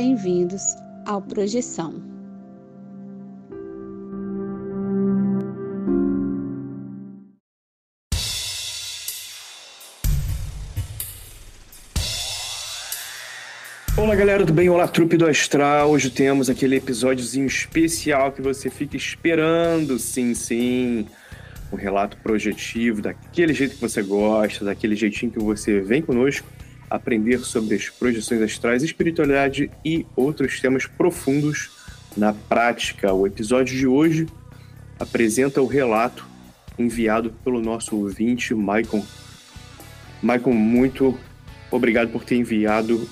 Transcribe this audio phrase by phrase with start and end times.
[0.00, 2.00] bem-vindos ao Projeção.
[13.96, 14.70] Olá galera, tudo bem?
[14.70, 15.90] Olá, trupe do Astral.
[15.90, 21.08] Hoje temos aquele episódiozinho especial que você fica esperando, sim, sim.
[21.72, 26.46] Um relato projetivo, daquele jeito que você gosta, daquele jeitinho que você vem conosco
[26.90, 31.70] aprender sobre as projeções astrais, espiritualidade e outros temas profundos
[32.16, 33.12] na prática.
[33.12, 34.26] O episódio de hoje
[34.98, 36.26] apresenta o relato
[36.78, 39.04] enviado pelo nosso ouvinte, Maicon.
[40.22, 41.18] Maicon, muito
[41.70, 43.08] obrigado por ter enviado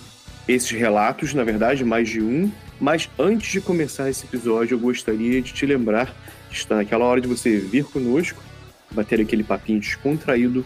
[0.48, 2.50] esses relatos, na verdade, mais de um.
[2.80, 6.14] Mas antes de começar esse episódio, eu gostaria de te lembrar
[6.48, 8.42] que está naquela hora de você vir conosco,
[8.90, 10.64] bater aquele papinho descontraído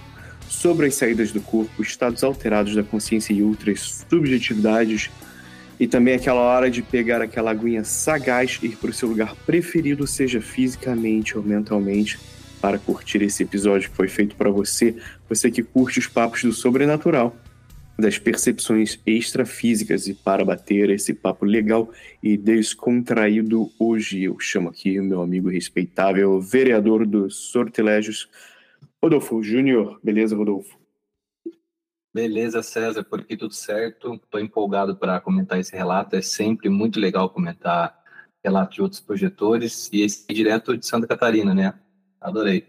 [0.51, 5.09] sobre as saídas do corpo, estados alterados da consciência e outras subjetividades,
[5.79, 9.35] e também aquela hora de pegar aquela aguinha sagaz e ir para o seu lugar
[9.47, 12.19] preferido, seja fisicamente ou mentalmente,
[12.61, 14.95] para curtir esse episódio que foi feito para você,
[15.29, 17.35] você que curte os papos do sobrenatural,
[17.97, 21.91] das percepções extrafísicas e para bater esse papo legal
[22.23, 28.29] e descontraído hoje eu chamo aqui o meu amigo respeitável vereador dos sortilégios
[29.03, 30.79] Rodolfo Júnior, beleza, Rodolfo?
[32.13, 34.15] Beleza, César, por aqui tudo certo.
[34.15, 36.17] Estou empolgado para comentar esse relato.
[36.17, 37.99] É sempre muito legal comentar
[38.45, 41.73] relatos de outros projetores e esse é direto de Santa Catarina, né?
[42.21, 42.67] Adorei.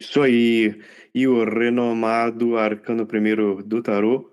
[0.00, 0.82] Isso aí.
[1.14, 4.30] E o renomado arcano primeiro do tarô,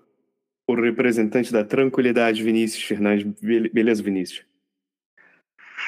[0.68, 3.26] o representante da tranquilidade, Vinícius Fernandes.
[3.40, 4.44] Beleza, Vinícius?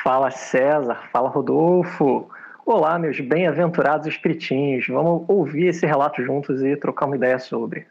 [0.02, 1.10] Fala, César.
[1.12, 2.30] Fala, Rodolfo.
[2.70, 4.86] Olá, meus bem-aventurados espiritinhos.
[4.88, 7.86] Vamos ouvir esse relato juntos e trocar uma ideia sobre.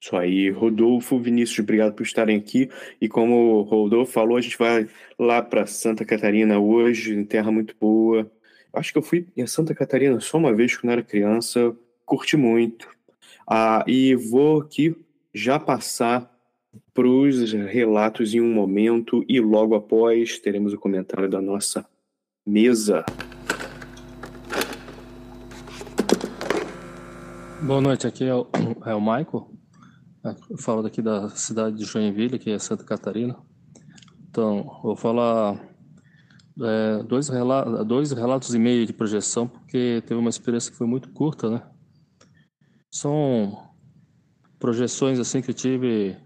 [0.00, 2.70] Isso aí, Rodolfo, Vinícius, obrigado por estarem aqui.
[3.00, 4.86] E como o Rodolfo falou, a gente vai
[5.18, 8.30] lá para Santa Catarina hoje, em terra muito boa.
[8.72, 11.76] Acho que eu fui em Santa Catarina só uma vez quando era criança,
[12.06, 12.88] curti muito.
[13.44, 14.94] Ah, e vou aqui
[15.34, 16.32] já passar
[16.94, 21.84] para os relatos em um momento e logo após teremos o comentário da nossa
[22.46, 23.04] mesa.
[27.62, 28.46] Boa noite, aqui é o,
[28.86, 29.52] é o Michael.
[30.48, 33.36] Eu falo daqui da cidade de Joinville, que é Santa Catarina.
[34.30, 35.60] Então, vou falar
[36.58, 40.86] é, dois, relatos, dois relatos e meio de projeção, porque teve uma experiência que foi
[40.86, 41.62] muito curta, né?
[42.90, 43.70] São
[44.58, 46.16] projeções assim que eu tive,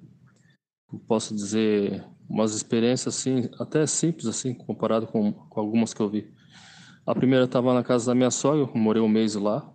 [1.09, 6.33] posso dizer, umas experiências assim, até simples assim, comparado com, com algumas que eu vi.
[7.05, 9.74] A primeira estava na casa da minha sogra, morei um mês lá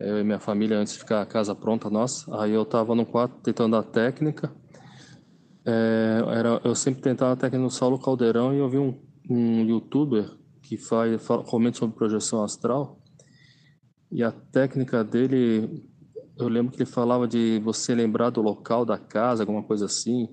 [0.00, 2.40] eu e minha família antes de ficar a casa pronta nossa.
[2.40, 4.50] Aí eu estava no quarto tentando a técnica.
[5.64, 9.62] É, era, eu sempre tentava a técnica no Saulo Caldeirão e eu vi um, um
[9.62, 10.30] youtuber
[10.62, 12.98] que faz, fala, comenta sobre projeção astral.
[14.10, 15.84] E a técnica dele,
[16.38, 20.28] eu lembro que ele falava de você lembrar do local da casa, alguma coisa assim,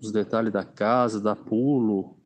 [0.00, 2.16] os detalhes da casa, da pulo.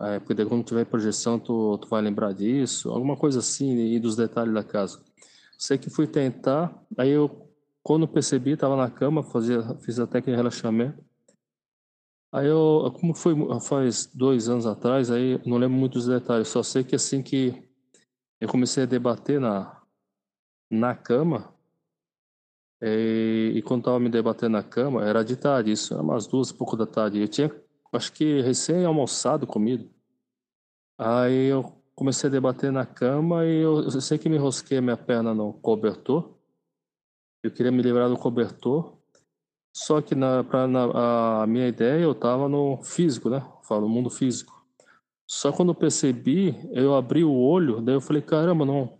[0.00, 4.16] É, porque quando tiver projeção, tu, tu vai lembrar disso, alguma coisa assim, e dos
[4.16, 4.98] detalhes da casa.
[5.60, 7.46] Sei que fui tentar, aí eu,
[7.82, 11.04] quando percebi, estava na cama, fazia, fiz a técnica de relaxamento.
[12.32, 16.82] Aí eu, como foi faz dois anos atrás, aí não lembro muitos detalhes, só sei
[16.82, 17.68] que assim que
[18.40, 19.82] eu comecei a debater na,
[20.70, 21.54] na cama,
[22.80, 26.48] e, e quando estava me debatendo na cama, era de tarde, isso era umas duas
[26.48, 27.20] e pouco da tarde.
[27.20, 27.54] Eu tinha,
[27.92, 29.90] acho que recém almoçado comido.
[30.96, 34.80] Aí eu comecei a debater na cama e eu, eu sei que me enrosquei a
[34.80, 36.34] minha perna no cobertor.
[37.42, 38.96] Eu queria me livrar do cobertor.
[39.76, 43.46] Só que na, pra, na, a minha ideia eu estava no físico, né?
[43.64, 44.64] Falo, mundo físico.
[45.28, 48.98] Só quando eu percebi, eu abri o olho, daí eu falei, caramba, não,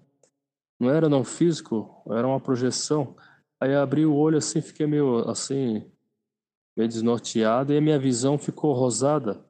[0.78, 3.16] não era não físico, era uma projeção.
[3.58, 5.90] Aí abri o olho assim, fiquei meio assim,
[6.76, 9.42] meio desnorteado e a minha visão ficou rosada.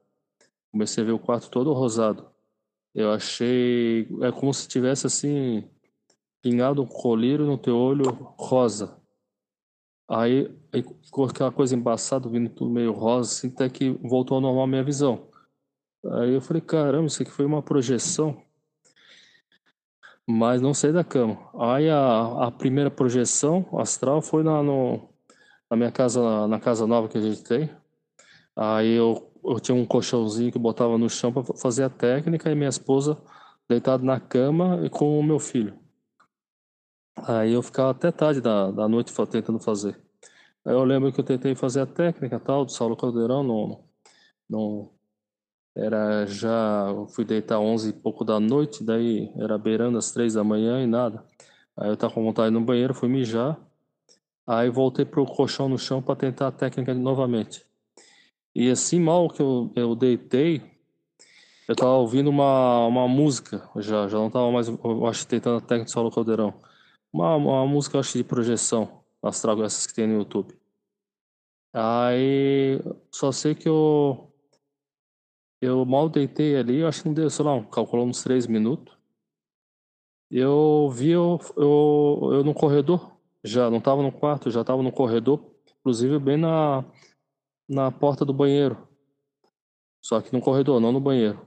[0.70, 2.29] Comecei a ver o quarto todo rosado.
[2.94, 4.08] Eu achei.
[4.22, 5.64] É como se tivesse assim.
[6.42, 8.04] Pingado um colírio no teu olho
[8.38, 8.98] rosa.
[10.08, 14.40] Aí, aí ficou aquela coisa embaçada, vindo tudo meio rosa, assim, até que voltou ao
[14.40, 15.28] normal a minha visão.
[16.04, 18.42] Aí eu falei, caramba, isso aqui foi uma projeção.
[20.26, 21.38] Mas não saí da cama.
[21.58, 25.08] Aí a, a primeira projeção astral foi na, no,
[25.70, 27.70] na minha casa, na casa nova que a gente tem.
[28.56, 32.54] Aí eu eu tinha um colchãozinho que botava no chão para fazer a técnica e
[32.54, 33.20] minha esposa
[33.68, 35.78] deitada na cama e com o meu filho.
[37.16, 40.00] Aí eu ficava até tarde da, da noite tentando fazer.
[40.64, 43.84] Aí eu lembro que eu tentei fazer a técnica tal do Saulo Caldeirão, não,
[44.48, 44.90] Não
[45.76, 50.34] era já eu fui deitar 11 e pouco da noite, daí era beirando as três
[50.34, 51.24] da manhã e nada.
[51.76, 53.58] Aí eu tava com vontade no banheiro, fui mijar.
[54.46, 57.64] Aí voltei pro colchão no chão para tentar a técnica novamente.
[58.54, 60.62] E assim mal que eu, eu deitei,
[61.68, 65.60] eu tava ouvindo uma, uma música, já, já não tava mais, eu acho, tentando a
[65.60, 66.52] técnica do solo caldeirão.
[67.12, 70.58] Uma, uma música, eu acho, de projeção, astral, essas que tem no YouTube.
[71.72, 72.80] Aí,
[73.12, 74.32] só sei que eu,
[75.60, 78.96] eu mal deitei ali, eu acho que não deu, sei lá, calculou uns três minutos.
[80.28, 84.90] Eu vi eu, eu, eu no corredor, já não estava no quarto, já estava no
[84.90, 85.40] corredor,
[85.80, 86.84] inclusive bem na,
[87.70, 88.88] na porta do banheiro.
[90.02, 91.46] Só que no corredor, não no banheiro.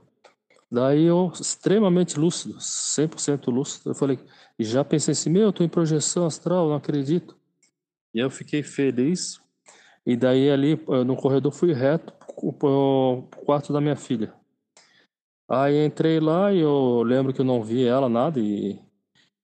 [0.72, 4.18] Daí eu, extremamente lúcido, 100% lúcido, eu falei,
[4.58, 7.36] e já pensei assim, meu, eu tô em projeção astral, não acredito.
[8.14, 9.38] E eu fiquei feliz,
[10.06, 12.12] e daí ali no corredor fui reto
[12.58, 14.32] pro quarto da minha filha.
[15.48, 18.80] Aí entrei lá e eu lembro que eu não vi ela nada, e,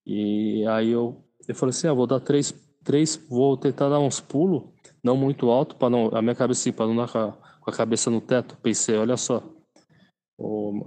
[0.05, 2.51] e aí eu, eu falei assim, ah, vou dar três,
[2.83, 4.63] três, vou tentar dar uns pulos,
[5.03, 8.09] não muito alto, para não, a minha cabeça assim, para não dar com a, cabeça
[8.09, 8.57] no teto.
[8.61, 9.43] Pensei, olha só,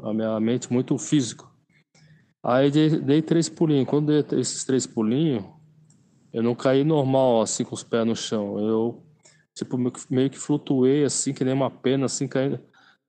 [0.02, 1.52] a minha mente muito físico.
[2.42, 3.88] Aí dei, dei três pulinhos.
[3.88, 5.44] Quando dei esses três pulinhos,
[6.32, 8.58] eu não caí normal, assim, com os pés no chão.
[8.58, 9.02] Eu,
[9.54, 9.78] tipo,
[10.10, 12.60] meio que flutuei, assim, que nem uma pena, assim, caindo,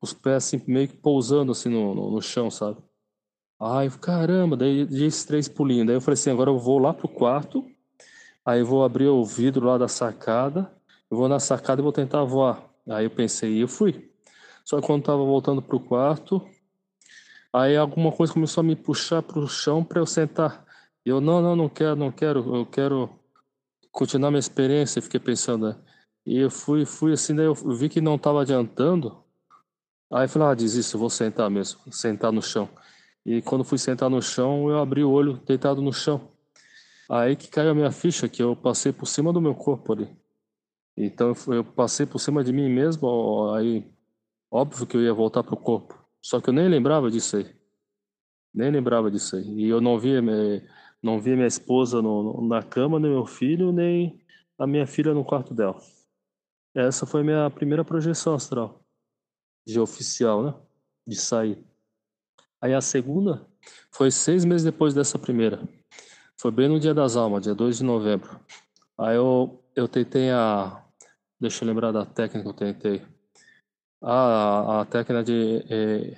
[0.02, 2.78] os pés, assim, meio que pousando, assim, no, no, no chão, sabe?
[3.60, 5.88] Ai, caramba, dei esses três pulinhos.
[5.88, 7.66] Daí eu falei assim, agora eu vou lá pro quarto,
[8.46, 10.72] aí vou abrir o vidro lá da sacada,
[11.10, 12.64] eu vou na sacada e vou tentar voar.
[12.90, 14.12] Aí eu pensei, e eu fui.
[14.64, 16.42] Só que quando estava voltando para o quarto,
[17.54, 20.66] aí alguma coisa começou a me puxar para o chão para eu sentar.
[21.06, 23.10] E eu, não, não, não quero, não quero, eu quero
[23.92, 25.02] continuar minha experiência.
[25.02, 25.76] Fiquei pensando, né?
[26.26, 29.24] E eu fui, fui assim, daí eu vi que não estava adiantando.
[30.12, 32.68] Aí eu falei, ah, desisto, vou sentar mesmo, sentar no chão.
[33.24, 36.30] E quando fui sentar no chão, eu abri o olho deitado no chão.
[37.10, 40.10] Aí que caiu a minha ficha, que eu passei por cima do meu corpo ali.
[40.98, 43.84] Então eu passei por cima de mim mesmo, aí
[44.56, 46.02] Óbvio que eu ia voltar pro corpo.
[46.22, 47.54] Só que eu nem lembrava disso aí.
[48.54, 49.44] Nem lembrava disso aí.
[49.44, 50.22] E eu não via,
[51.04, 54.24] não via minha esposa no, na cama, nem meu filho, nem
[54.58, 55.78] a minha filha no quarto dela.
[56.74, 58.82] Essa foi minha primeira projeção astral.
[59.68, 60.54] De oficial, né?
[61.06, 61.62] De sair.
[62.62, 63.46] Aí a segunda
[63.92, 65.68] foi seis meses depois dessa primeira.
[66.40, 68.40] Foi bem no dia das almas, dia 2 de novembro.
[68.98, 70.82] Aí eu, eu tentei a.
[71.46, 73.06] Deixa eu lembrar da técnica que eu tentei
[74.02, 76.18] a, a técnica de, é,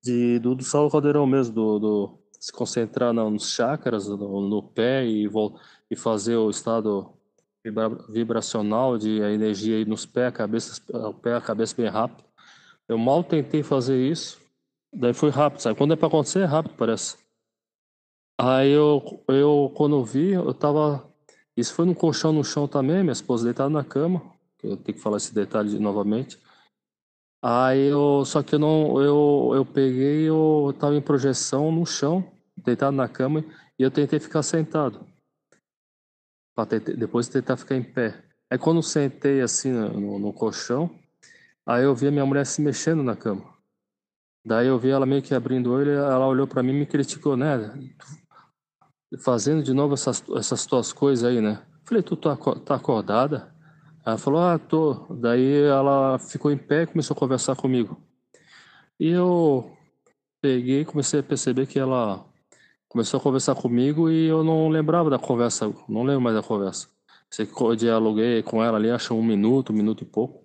[0.00, 4.62] de do, do Saulo Caldeirão mesmo, do, do se concentrar no, nos chakras, no, no
[4.62, 5.28] pé e,
[5.90, 7.12] e fazer o estado
[7.64, 12.22] vibra, vibracional de a energia aí nos pés, cabeça, o pé, a cabeça bem rápido.
[12.88, 14.40] Eu mal tentei fazer isso,
[14.94, 15.76] daí foi rápido, sabe?
[15.76, 17.16] Quando é para acontecer, é rápido, parece.
[18.40, 21.12] Aí eu, eu quando vi, eu tava.
[21.56, 24.38] Isso foi no colchão no chão também, minha esposa deitada na cama.
[24.62, 26.38] Eu tenho que falar esse detalhe novamente.
[27.42, 32.30] Aí eu, só que eu não, eu, eu peguei, eu tava em projeção no chão,
[32.56, 33.42] deitado na cama,
[33.78, 35.06] e eu tentei ficar sentado.
[36.68, 38.22] Tentar, depois tentar ficar em pé.
[38.50, 40.90] Aí quando eu sentei assim no, no colchão,
[41.64, 43.58] aí eu vi a minha mulher se mexendo na cama.
[44.44, 46.86] Daí eu vi ela meio que abrindo o olho, ela olhou para mim e me
[46.86, 47.72] criticou, né?
[49.18, 51.62] Fazendo de novo essas, essas tuas coisas aí, né?
[51.84, 53.54] Falei, tu tá, tá acordada?
[54.04, 55.06] Ela falou, ah, tô.
[55.10, 58.00] Daí ela ficou em pé e começou a conversar comigo.
[58.98, 59.70] E eu
[60.40, 62.24] peguei e comecei a perceber que ela
[62.88, 66.88] começou a conversar comigo e eu não lembrava da conversa, não lembro mais da conversa.
[67.30, 70.44] Sei que eu dialoguei com ela ali, acho um minuto, um minuto e pouco.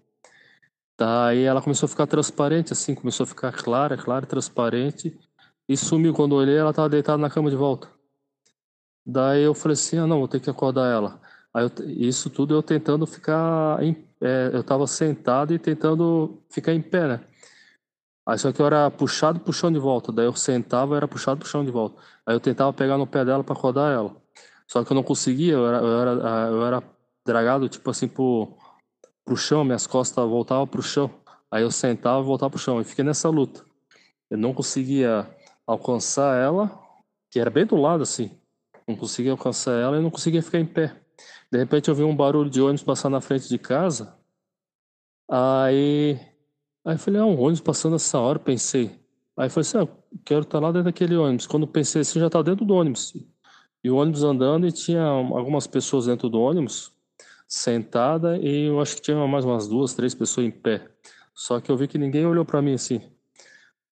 [0.98, 5.18] Daí ela começou a ficar transparente, assim, começou a ficar clara, clara, transparente.
[5.68, 6.14] E sumiu.
[6.14, 7.90] Quando eu olhei, ela estava deitada na cama de volta.
[9.06, 11.22] Daí eu falei assim, ah, não, vou ter que acordar ela.
[11.56, 16.82] Eu, isso tudo eu tentando ficar em, é, eu estava sentado e tentando ficar em
[16.82, 17.22] pé, né?
[18.28, 21.08] Aí só que eu era puxado pro chão de volta, daí eu sentava e era
[21.08, 22.02] puxado pro chão de volta.
[22.26, 24.16] Aí eu tentava pegar no pé dela para acordar ela.
[24.68, 26.12] Só que eu não conseguia, eu era, eu era,
[26.50, 26.84] eu era
[27.26, 28.58] dragado tipo assim pro,
[29.24, 31.10] pro chão, minhas costas voltavam pro chão.
[31.52, 32.82] Aí eu sentava e voltava pro chão.
[32.82, 33.64] E fiquei nessa luta.
[34.30, 35.30] Eu não conseguia
[35.66, 36.72] alcançar ela,
[37.32, 38.32] que era bem do lado assim.
[38.88, 41.05] Não conseguia alcançar ela e não conseguia ficar em pé.
[41.52, 44.16] De repente eu vi um barulho de ônibus passar na frente de casa.
[45.30, 46.20] Aí,
[46.84, 49.00] aí eu falei, ah, um ônibus passando essa hora, pensei.
[49.38, 49.88] Aí eu falei assim, ah,
[50.24, 51.48] quero estar lá dentro daquele ônibus.
[51.48, 53.14] Quando pensei assim, já estava dentro do ônibus.
[53.84, 56.92] E o ônibus andando e tinha algumas pessoas dentro do ônibus,
[57.48, 60.88] sentada, e eu acho que tinha mais umas duas, três pessoas em pé.
[61.34, 63.02] Só que eu vi que ninguém olhou para mim assim.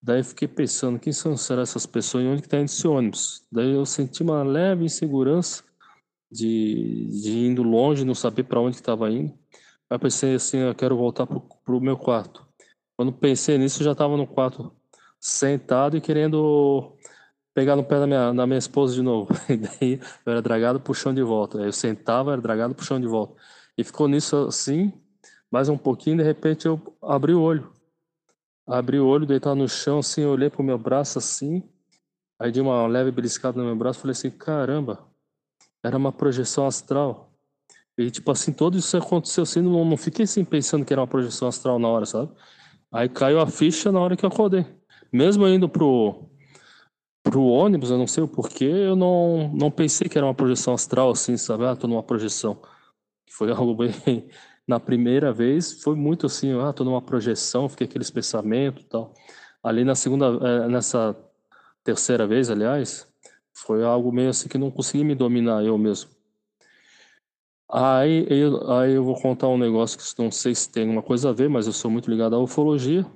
[0.02, 3.46] Daí fiquei pensando, quem são será essas pessoas e onde que tá indo esse ônibus?
[3.50, 5.62] Daí eu senti uma leve insegurança
[6.34, 9.32] de, de indo longe, não saber para onde estava indo.
[9.88, 12.44] Aí pensei assim, eu quero voltar pro, pro meu quarto.
[12.96, 14.74] Quando pensei nisso, eu já estava no quarto
[15.20, 16.96] sentado e querendo
[17.54, 19.32] pegar no pé da minha, da minha esposa de novo.
[19.48, 21.58] E daí eu era dragado chão de volta.
[21.60, 23.40] Aí eu sentava, era dragado chão de volta.
[23.78, 24.92] E ficou nisso assim,
[25.50, 27.72] mais um pouquinho, de repente eu abri o olho.
[28.66, 31.62] Abri o olho, deitado no chão, assim, olhei pro meu braço assim.
[32.40, 35.06] Aí de uma leve beliscada no meu braço, falei assim, caramba,
[35.84, 37.30] era uma projeção astral.
[37.96, 41.06] E tipo assim, tudo isso aconteceu assim, não, não fiquei assim pensando que era uma
[41.06, 42.32] projeção astral na hora, sabe?
[42.90, 44.66] Aí caiu a ficha na hora que eu acordei.
[45.12, 46.28] Mesmo indo pro,
[47.22, 50.74] pro ônibus, eu não sei o porquê, eu não, não pensei que era uma projeção
[50.74, 51.64] astral, assim, sabe?
[51.66, 52.60] Ah, tô numa projeção.
[53.30, 54.28] Foi algo bem.
[54.66, 59.12] Na primeira vez, foi muito assim, ah, tô numa projeção, fiquei aqueles pensamentos e tal.
[59.62, 61.14] Ali na segunda, eh, nessa
[61.84, 63.06] terceira vez, aliás,
[63.54, 66.10] foi algo meio assim que não consegui me dominar eu mesmo.
[67.70, 71.30] Aí eu, aí eu vou contar um negócio que não sei se tem uma coisa
[71.30, 73.06] a ver, mas eu sou muito ligado à ufologia.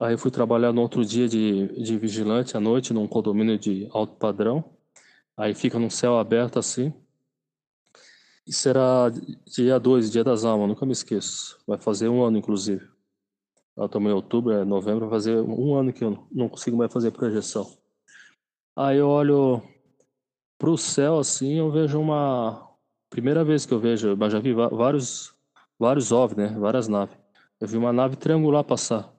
[0.00, 3.88] Aí eu fui trabalhar no outro dia de, de vigilante à noite num condomínio de
[3.92, 4.64] alto padrão.
[5.36, 6.92] Aí fica num céu aberto assim.
[8.46, 9.10] E será
[9.46, 11.58] dia 2, dia das almas, nunca me esqueço.
[11.66, 12.88] Vai fazer um ano, inclusive.
[13.78, 17.10] Estamos em outubro, é novembro, vai fazer um ano que eu não consigo mais fazer
[17.10, 17.66] projeção.
[18.78, 19.62] Aí eu olho
[20.58, 22.70] pro céu assim, eu vejo uma
[23.08, 25.34] primeira vez que eu vejo, mas já vi vários
[25.78, 26.58] vários OVNI, né?
[26.58, 27.16] Várias naves.
[27.58, 29.10] Eu vi uma nave triangular passar.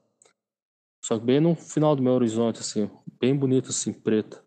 [1.04, 2.88] Só que bem no final do meu horizonte assim,
[3.20, 4.44] bem bonita assim, preta.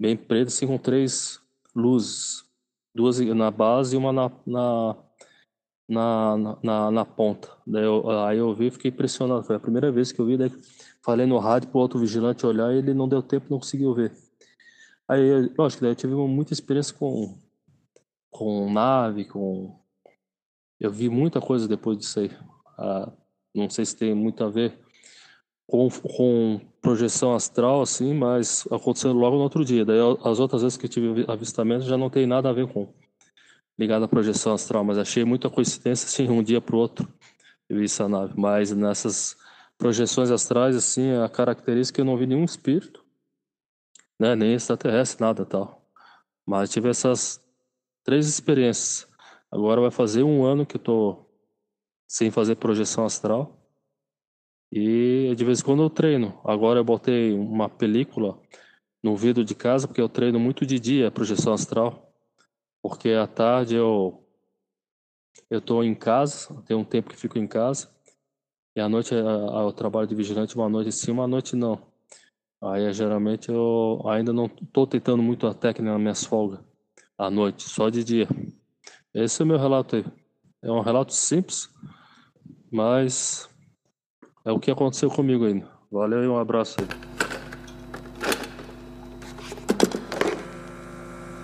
[0.00, 1.38] Bem preta assim com três
[1.74, 2.44] luzes,
[2.94, 4.96] duas na base e uma na na
[5.86, 7.50] na, na, na ponta.
[7.66, 9.42] Daí eu, aí eu vi fiquei impressionado.
[9.44, 10.50] Foi a primeira vez que eu vi, daí
[11.02, 14.29] falei no rádio pro outro vigilante olhar e ele não deu tempo, não conseguiu ver.
[15.10, 17.36] Aí, lógico, daí eu tive muita experiência com,
[18.30, 19.76] com nave, com.
[20.78, 22.30] Eu vi muita coisa depois disso aí.
[22.78, 23.10] Ah,
[23.52, 24.78] não sei se tem muito a ver
[25.66, 29.84] com, com projeção astral, assim, mas aconteceu logo no outro dia.
[29.84, 32.94] Daí as outras vezes que eu tive avistamento já não tem nada a ver com
[33.76, 37.12] ligado à projeção astral, mas achei muita coincidência, assim, um dia para o outro
[37.68, 38.34] eu vi essa nave.
[38.36, 39.36] Mas nessas
[39.76, 42.99] projeções astrais, assim, a característica é eu não vi nenhum espírito
[44.20, 44.36] né?
[44.36, 45.82] Nem extraterrestre, nada tal.
[46.46, 47.40] Mas tive essas
[48.04, 49.08] três experiências.
[49.50, 51.26] Agora vai fazer um ano que eu tô
[52.06, 53.56] sem fazer projeção astral.
[54.70, 56.40] E de vez em quando eu treino.
[56.44, 58.40] Agora eu botei uma película
[59.02, 62.12] no vidro de casa, porque eu treino muito de dia projeção astral.
[62.82, 64.24] Porque à tarde eu
[65.48, 67.88] eu tô em casa, tem um tempo que fico em casa.
[68.76, 71.89] E à noite eu trabalho de vigilante uma noite sim, uma noite não.
[72.62, 76.60] Aí geralmente eu ainda não estou tentando muito a técnica nas minhas folgas
[77.16, 78.28] à noite, só de dia.
[79.14, 80.04] Esse é o meu relato aí.
[80.62, 81.70] É um relato simples,
[82.70, 83.48] mas
[84.44, 85.66] é o que aconteceu comigo ainda.
[85.90, 86.86] Valeu e um abraço aí.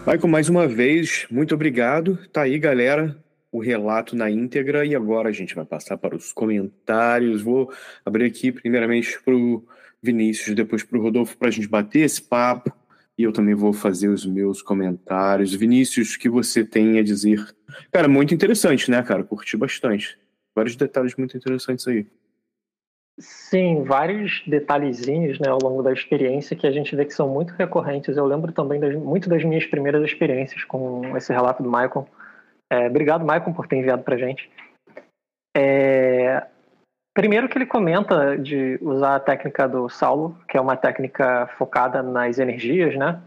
[0.07, 2.17] Michael, mais uma vez, muito obrigado.
[2.29, 3.17] Tá aí, galera,
[3.51, 4.85] o relato na íntegra.
[4.85, 7.43] E agora a gente vai passar para os comentários.
[7.43, 7.73] Vou
[8.05, 9.67] abrir aqui, primeiramente, para o
[10.03, 12.73] Vinícius, depois para o Rodolfo, para a gente bater esse papo.
[13.19, 15.55] E eu também vou fazer os meus comentários.
[15.55, 17.43] Vinícius, o que você tem a dizer?
[17.91, 19.25] Cara, muito interessante, né, cara?
[19.25, 20.19] Curti bastante.
[20.55, 22.07] Vários detalhes muito interessantes aí.
[23.19, 27.55] Sim, vários detalhezinhos né, ao longo da experiência que a gente vê que são muito
[27.55, 28.15] recorrentes.
[28.17, 32.07] Eu lembro também das, muito das minhas primeiras experiências com esse relato do Michael.
[32.71, 34.51] É, obrigado, Michael, por ter enviado para gente.
[35.57, 36.47] É,
[37.17, 42.03] Primeiro que ele comenta de usar a técnica do Saulo, que é uma técnica focada
[42.03, 43.19] nas energias, né?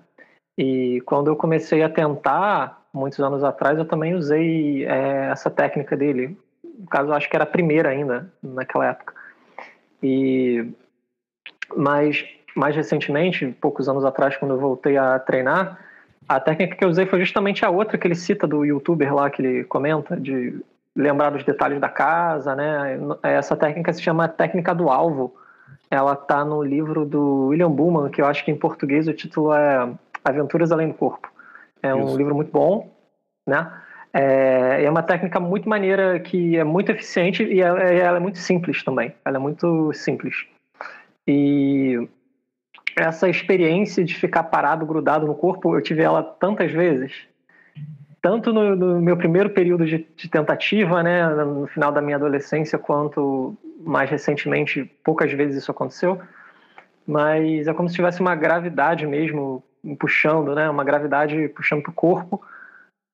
[0.56, 5.98] E quando eu comecei a tentar, muitos anos atrás, eu também usei é, essa técnica
[5.98, 6.38] dele.
[6.64, 9.16] No caso, eu acho que era a primeira ainda, naquela época.
[10.04, 10.72] E
[11.76, 12.24] mas
[12.56, 15.80] mais recentemente, poucos anos atrás, quando eu voltei a treinar,
[16.28, 19.32] a técnica que eu usei foi justamente a outra que ele cita do youtuber lá
[19.32, 20.62] que ele comenta de
[21.00, 23.00] lembrar dos detalhes da casa, né?
[23.24, 25.34] Essa técnica se chama técnica do alvo.
[25.90, 29.54] Ela está no livro do William Bullman, que eu acho que em português o título
[29.54, 29.90] é
[30.24, 31.32] Aventuras Além do Corpo.
[31.82, 32.18] É um Isso.
[32.18, 32.94] livro muito bom,
[33.48, 33.72] né?
[34.12, 38.38] É, é uma técnica muito maneira que é muito eficiente e ela, ela é muito
[38.38, 39.16] simples também.
[39.24, 40.46] Ela é muito simples.
[41.26, 42.10] E
[42.98, 47.30] essa experiência de ficar parado, grudado no corpo, eu tive ela tantas vezes
[48.22, 52.78] tanto no, no meu primeiro período de, de, tentativa, né, no final da minha adolescência,
[52.78, 56.20] quanto mais recentemente, poucas vezes isso aconteceu,
[57.08, 59.64] mas é como se tivesse uma gravidade mesmo
[59.98, 60.70] puxando, né?
[60.70, 62.42] Uma gravidade puxando para o corpo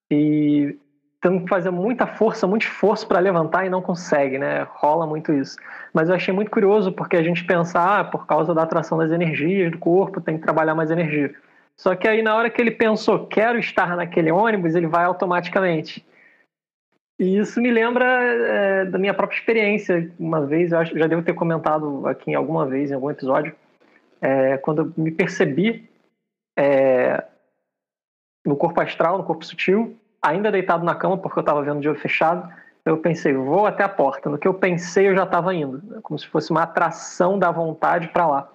[0.09, 0.77] e
[1.21, 4.67] tendo que fazer muita força, muito esforço para levantar e não consegue, né?
[4.69, 5.57] Rola muito isso.
[5.93, 9.11] Mas eu achei muito curioso porque a gente pensa, ah, por causa da atração das
[9.11, 11.33] energias do corpo, tem que trabalhar mais energia.
[11.79, 16.05] Só que aí na hora que ele pensou, quero estar naquele ônibus, ele vai automaticamente.
[17.19, 20.11] E isso me lembra é, da minha própria experiência.
[20.19, 23.55] Uma vez, eu acho, já devo ter comentado aqui em alguma vez, em algum episódio,
[24.21, 25.89] é, quando eu me percebi
[26.57, 27.23] é,
[28.45, 31.87] no corpo astral, no corpo sutil, ainda deitado na cama, porque eu estava vendo de
[31.87, 32.51] olho fechado,
[32.85, 34.29] eu pensei, vou até a porta.
[34.29, 38.09] No que eu pensei, eu já estava indo, como se fosse uma atração da vontade
[38.09, 38.54] para lá.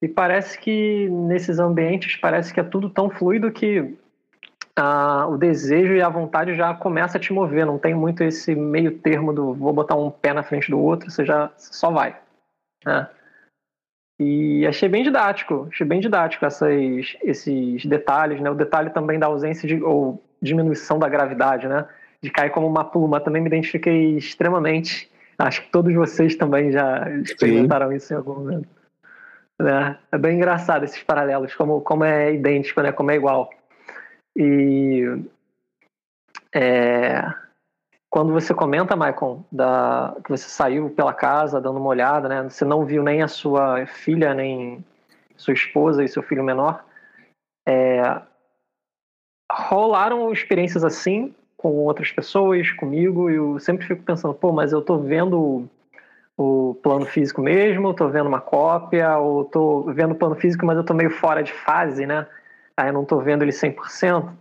[0.00, 3.96] E parece que nesses ambientes, parece que é tudo tão fluido que
[4.76, 7.66] ah, o desejo e a vontade já começa a te mover.
[7.66, 11.10] Não tem muito esse meio termo do vou botar um pé na frente do outro,
[11.10, 12.16] você já só vai.
[12.84, 13.08] Né?
[14.20, 18.50] E achei bem didático, achei bem didático essas, esses detalhes, né?
[18.50, 21.86] O detalhe também da ausência de, ou diminuição da gravidade, né?
[22.20, 25.08] De cair como uma pluma, também me identifiquei extremamente.
[25.38, 27.96] Acho que todos vocês também já experimentaram Sim.
[27.96, 28.68] isso em algum momento.
[29.58, 29.98] Né?
[30.12, 32.92] É bem engraçado esses paralelos, como, como é idêntico, né?
[32.92, 33.50] Como é igual.
[34.36, 35.04] E
[36.54, 37.22] é,
[38.08, 42.42] quando você comenta, Michael, da, que você saiu pela casa dando uma olhada, né?
[42.44, 44.84] Você não viu nem a sua filha, nem
[45.36, 46.84] sua esposa e seu filho menor.
[47.68, 48.22] É,
[49.50, 54.80] rolaram experiências assim com outras pessoas, comigo, e eu sempre fico pensando, pô, mas eu
[54.80, 55.68] tô vendo
[56.38, 60.76] o plano físico mesmo, tô vendo uma cópia, ou tô vendo o plano físico, mas
[60.76, 62.28] eu tô meio fora de fase, né?
[62.76, 64.32] Aí eu não tô vendo ele 100%.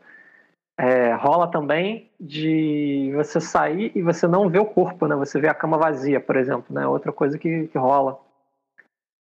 [0.79, 5.15] É, rola também de você sair e você não ver o corpo, né?
[5.15, 6.85] Você vê a cama vazia, por exemplo, né?
[6.85, 8.19] Outra coisa que, que rola.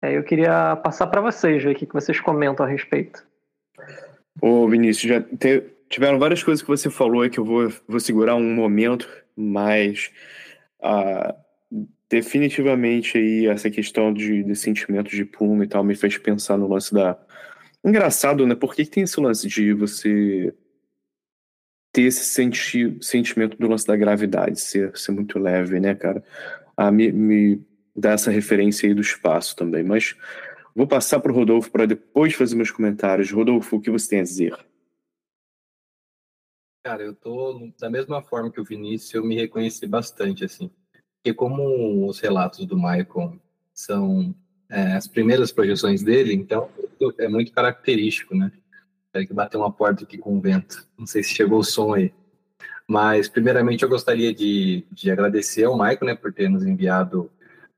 [0.00, 3.22] É, eu queria passar para vocês, ver o que vocês comentam a respeito.
[4.40, 8.34] Ô, Vinícius, já te, tiveram várias coisas que você falou que eu vou, vou segurar
[8.34, 9.06] um momento,
[9.36, 10.10] mas
[10.82, 11.41] uh,
[12.12, 16.68] definitivamente aí essa questão de, de sentimento de pulmo e tal me fez pensar no
[16.68, 17.18] lance da.
[17.82, 18.54] Engraçado, né?
[18.54, 20.54] Por que, que tem esse lance de você
[21.90, 26.22] ter esse senti sentimento do lance da gravidade, ser, ser muito leve, né, cara?
[26.76, 29.82] A me, me dá essa referência aí do espaço também.
[29.82, 30.14] Mas
[30.74, 33.30] vou passar para o Rodolfo para depois fazer meus comentários.
[33.30, 34.54] Rodolfo, o que você tem a dizer?
[36.84, 40.70] Cara, eu tô da mesma forma que o Vinícius, eu me reconheci bastante, assim.
[41.22, 43.38] Porque como os relatos do Michael
[43.72, 44.34] são
[44.68, 46.68] é, as primeiras projeções dele, então
[47.16, 48.50] é muito característico, né?
[49.12, 50.84] Tem que bater uma porta aqui com o vento.
[50.98, 52.12] Não sei se chegou o som aí.
[52.88, 57.30] Mas, primeiramente, eu gostaria de, de agradecer ao Michael, né, por ter nos enviado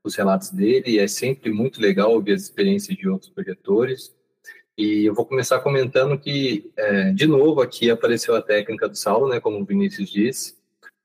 [0.03, 0.97] os relatos dele.
[0.97, 4.15] É sempre muito legal ouvir as experiências de outros projetores.
[4.75, 9.29] E eu vou começar comentando que, é, de novo, aqui apareceu a técnica do Saulo,
[9.29, 10.55] né, como o Vinícius disse,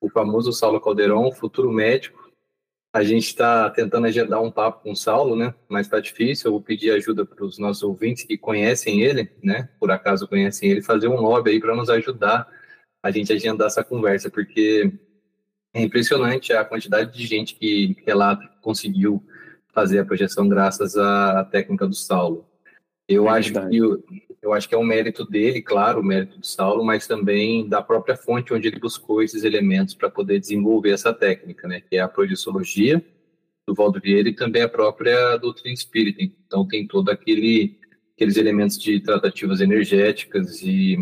[0.01, 2.20] o famoso Saulo Calderon, futuro médico,
[2.93, 5.55] a gente está tentando agendar um papo com o Saulo, né?
[5.69, 6.49] Mas está difícil.
[6.49, 9.69] Eu vou pedir ajuda para os nossos ouvintes que conhecem ele, né?
[9.79, 12.49] Por acaso conhecem ele, fazer um lobby aí para nos ajudar
[13.03, 14.93] a gente agendar essa conversa, porque
[15.73, 19.25] é impressionante a quantidade de gente que relata que conseguiu
[19.73, 22.50] fazer a projeção graças à técnica do Saulo.
[23.11, 23.79] Eu é acho que
[24.43, 27.83] eu acho que é um mérito dele, claro, o mérito do Saulo, mas também da
[27.83, 32.01] própria fonte onde ele buscou esses elementos para poder desenvolver essa técnica, né, que é
[32.01, 33.05] a projeciologia
[33.67, 36.23] do Valdo Vieira e também a própria doutrina espírita.
[36.23, 37.79] Então tem todo aquele
[38.15, 40.97] aqueles elementos de tratativas energéticas e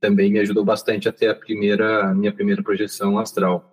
[0.00, 3.70] também me ajudou bastante até a primeira a minha primeira projeção astral.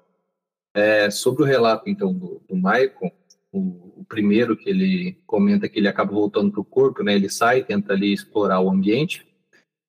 [0.74, 3.12] É, sobre o relato então do, do Michael,
[3.52, 7.16] o, o, primeiro que ele comenta que ele acaba voltando para o corpo, né?
[7.16, 9.28] Ele sai, tenta ali explorar o ambiente.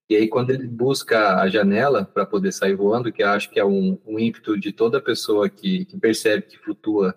[0.09, 3.65] E aí, quando ele busca a janela para poder sair voando, que acho que é
[3.65, 7.15] um, um ímpeto de toda pessoa que, que percebe que flutua,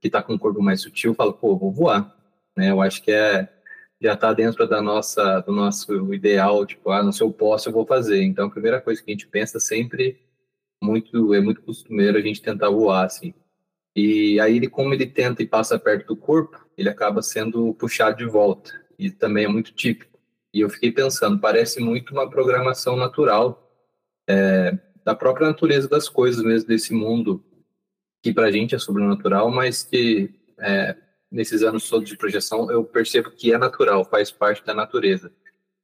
[0.00, 2.16] que está com um corpo mais sutil, fala, pô, vou voar.
[2.56, 2.70] Né?
[2.70, 3.48] Eu acho que é
[4.02, 7.86] já está dentro da nossa do nosso ideal, tipo, ah, no seu posso eu vou
[7.86, 8.22] fazer.
[8.22, 10.20] Então, a primeira coisa que a gente pensa sempre
[10.82, 13.32] muito é muito costumeiro a gente tentar voar assim.
[13.94, 18.16] E aí ele, como ele tenta e passa perto do corpo, ele acaba sendo puxado
[18.16, 18.72] de volta.
[18.98, 20.18] E também é muito típico.
[20.52, 23.70] E eu fiquei pensando, parece muito uma programação natural
[24.28, 27.44] é, da própria natureza das coisas mesmo desse mundo
[28.22, 30.96] que para a gente é sobrenatural, mas que é,
[31.30, 35.32] nesses anos todos de projeção eu percebo que é natural, faz parte da natureza.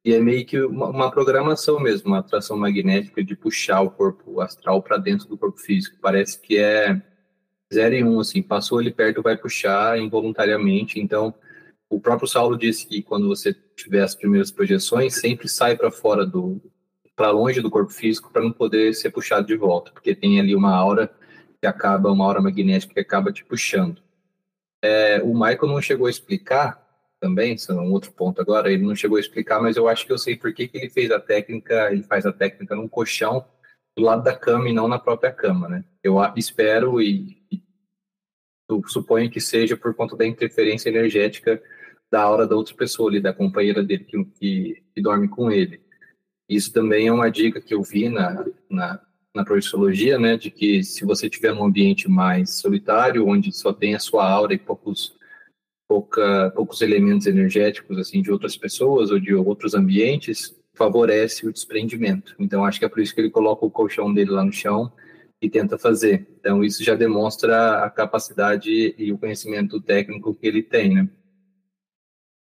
[0.05, 4.39] E é meio que uma, uma programação mesmo, uma atração magnética de puxar o corpo
[4.39, 5.97] astral para dentro do corpo físico.
[6.01, 7.01] Parece que é
[7.73, 10.99] zero e um, assim, passou ali perto, vai puxar involuntariamente.
[10.99, 11.33] Então,
[11.89, 16.25] o próprio Saulo disse que quando você tiver as primeiras projeções, sempre sai para fora
[16.25, 16.61] do,
[17.15, 20.55] para longe do corpo físico para não poder ser puxado de volta, porque tem ali
[20.55, 21.11] uma aura
[21.59, 24.01] que acaba, uma aura magnética que acaba te puxando.
[24.81, 26.87] É, o Michael não chegou a explicar
[27.19, 30.05] também, isso é um outro ponto agora, ele não chegou a explicar, mas eu acho
[30.05, 32.87] que eu sei por que, que ele fez a técnica, ele faz a técnica num
[32.87, 33.45] colchão
[33.97, 35.83] do lado da cama e não na própria cama, né?
[36.01, 37.38] Eu espero e,
[38.87, 41.61] suponho que seja por conta da interferência energética
[42.11, 45.81] da aura da outra pessoa ali, da companheira dele que, que, que dorme com ele.
[46.47, 48.99] Isso também é uma dica que eu vi na, na,
[49.35, 49.45] na
[50.19, 54.27] né, de que se você tiver num ambiente mais solitário, onde só tem a sua
[54.27, 55.15] aura e poucos,
[55.87, 62.35] pouca, poucos elementos energéticos assim de outras pessoas ou de outros ambientes, favorece o desprendimento.
[62.39, 64.91] Então, acho que é por isso que ele coloca o colchão dele lá no chão
[65.41, 66.27] e tenta fazer.
[66.39, 71.09] Então, isso já demonstra a capacidade e o conhecimento técnico que ele tem, né?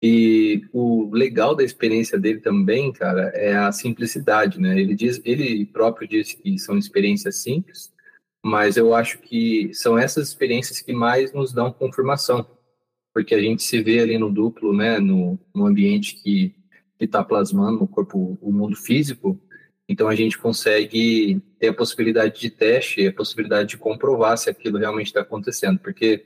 [0.05, 4.77] E o legal da experiência dele também, cara, é a simplicidade, né?
[4.79, 7.91] Ele diz, ele próprio disse que são experiências simples,
[8.43, 12.45] mas eu acho que são essas experiências que mais nos dão confirmação,
[13.13, 16.53] porque a gente se vê ali no duplo, né, no, no ambiente que
[16.99, 19.39] está plasmando o corpo, o mundo físico,
[19.87, 24.77] então a gente consegue ter a possibilidade de teste, a possibilidade de comprovar se aquilo
[24.77, 26.25] realmente está acontecendo, porque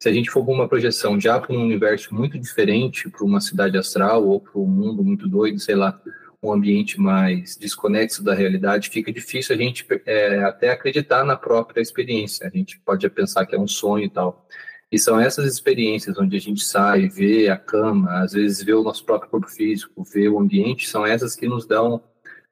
[0.00, 3.78] se a gente for uma projeção já para um universo muito diferente, para uma cidade
[3.78, 6.00] astral ou para um mundo muito doido, sei lá,
[6.42, 11.80] um ambiente mais desconexo da realidade, fica difícil a gente é, até acreditar na própria
[11.80, 12.46] experiência.
[12.46, 14.44] A gente pode pensar que é um sonho e tal.
[14.90, 18.82] E são essas experiências onde a gente sai, vê a cama, às vezes vê o
[18.82, 22.02] nosso próprio corpo físico, vê o ambiente, são essas que nos dão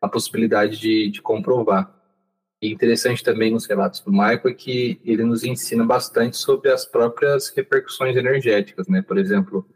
[0.00, 1.94] a possibilidade de, de comprovar.
[2.62, 6.84] E interessante também nos relatos do Michael é que ele nos ensina bastante sobre as
[6.84, 9.00] próprias repercussões energéticas, né?
[9.00, 9.66] Por exemplo,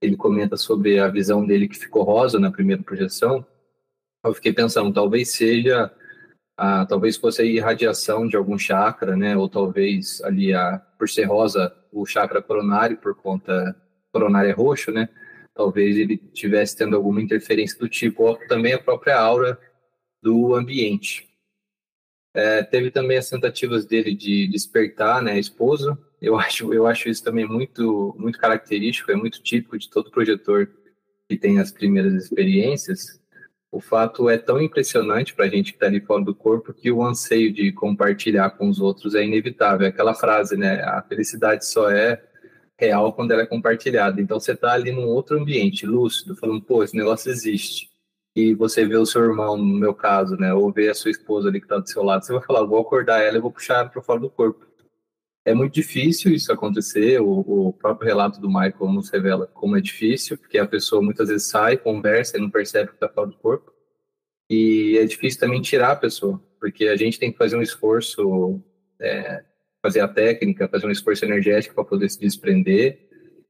[0.00, 3.44] ele comenta sobre a visão dele que ficou rosa na primeira projeção.
[4.24, 5.92] Eu fiquei pensando, talvez seja,
[6.56, 9.36] a, talvez fosse a irradiação de algum chakra, né?
[9.36, 13.74] Ou talvez ali a, por ser rosa, o chakra coronário por conta
[14.12, 15.08] coronário é roxo, né?
[15.54, 19.58] Talvez ele tivesse tendo alguma interferência do tipo, ou também a própria aura
[20.22, 21.28] do ambiente.
[22.34, 25.98] É, teve também as tentativas dele de despertar né, a esposa.
[26.20, 30.70] Eu acho, eu acho isso também muito, muito característico, é muito típico de todo projetor
[31.28, 33.20] que tem as primeiras experiências.
[33.70, 36.90] O fato é tão impressionante para a gente que está ali fora do corpo que
[36.90, 39.86] o anseio de compartilhar com os outros é inevitável.
[39.86, 40.80] É aquela frase, né?
[40.82, 42.22] A felicidade só é
[42.78, 44.20] real quando ela é compartilhada.
[44.20, 47.90] Então você está ali num outro ambiente, lúcido, falando, pô, esse negócio existe
[48.38, 51.48] e você vê o seu irmão, no meu caso, né, ou vê a sua esposa
[51.48, 53.80] ali que está do seu lado, você vai falar, vou acordar ela e vou puxar
[53.80, 54.64] ela para fora do corpo.
[55.44, 59.80] É muito difícil isso acontecer, o, o, próprio relato do Michael nos revela como é
[59.80, 63.36] difícil, porque a pessoa muitas vezes sai, conversa e não percebe que está fora do
[63.36, 63.72] corpo.
[64.48, 68.62] E é difícil também tirar a pessoa, porque a gente tem que fazer um esforço,
[69.00, 69.42] é,
[69.82, 73.00] fazer a técnica, fazer um esforço energético para poder se desprender,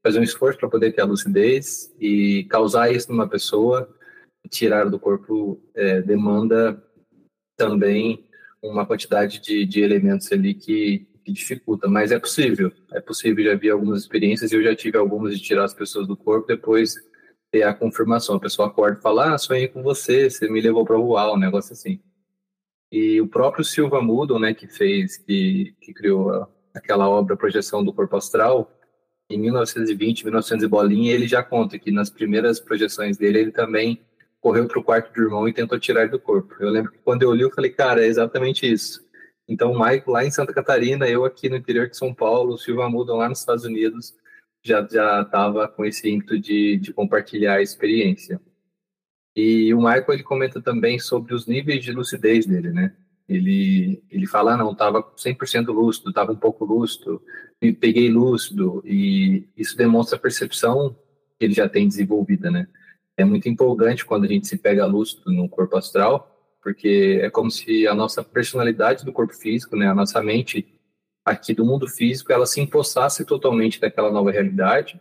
[0.03, 3.95] fazer um esforço para poder ter a lucidez e causar isso numa pessoa
[4.49, 6.83] tirar do corpo é, demanda
[7.57, 8.29] também
[8.63, 13.55] uma quantidade de, de elementos ali que, que, dificulta, mas é possível, é possível, já
[13.55, 16.97] vi algumas experiências e eu já tive algumas de tirar as pessoas do corpo, depois
[17.51, 20.85] ter a confirmação, a pessoa acorda e fala, ah, sonhei com você, você me levou
[20.85, 22.01] para voar, um negócio assim.
[22.91, 27.93] E o próprio Silva Mudo, né, que fez, que, que criou aquela obra Projeção do
[27.93, 28.73] Corpo Astral,
[29.31, 34.01] em 1920, 1900 e bolinha, ele já conta que nas primeiras projeções dele, ele também
[34.41, 36.55] correu para o quarto do irmão e tentou tirar do corpo.
[36.61, 39.07] Eu lembro que quando eu li, eu falei, cara, é exatamente isso.
[39.49, 42.59] Então, o Mike lá em Santa Catarina, eu aqui no interior de São Paulo, o
[42.59, 44.15] Silva Mudon lá nos Estados Unidos,
[44.63, 48.41] já já estava com esse ímpeto de, de compartilhar a experiência.
[49.35, 52.95] E o Michael ele comenta também sobre os níveis de lucidez dele, né?
[53.29, 57.23] Ele ele fala, ah, não, estava 100% lúcido, estava um pouco lúcido,
[57.63, 60.97] e peguei lúcido, e isso demonstra a percepção
[61.39, 62.69] que ele já tem desenvolvida, né?
[63.19, 67.51] É muito empolgante quando a gente se pega lúcido no corpo astral, porque é como
[67.51, 70.67] se a nossa personalidade do corpo físico, né, a nossa mente
[71.25, 75.01] aqui do mundo físico, ela se empossasse totalmente daquela nova realidade,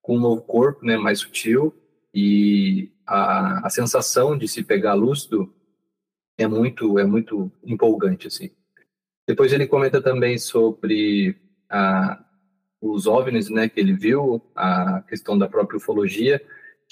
[0.00, 1.74] com um novo corpo, né, mais sutil,
[2.14, 5.54] e a, a sensação de se pegar lúcido
[6.38, 8.50] é muito é muito empolgante assim.
[9.28, 11.36] Depois ele comenta também sobre
[11.68, 12.24] a,
[12.80, 16.42] os OVNIs, né, que ele viu, a questão da própria ufologia,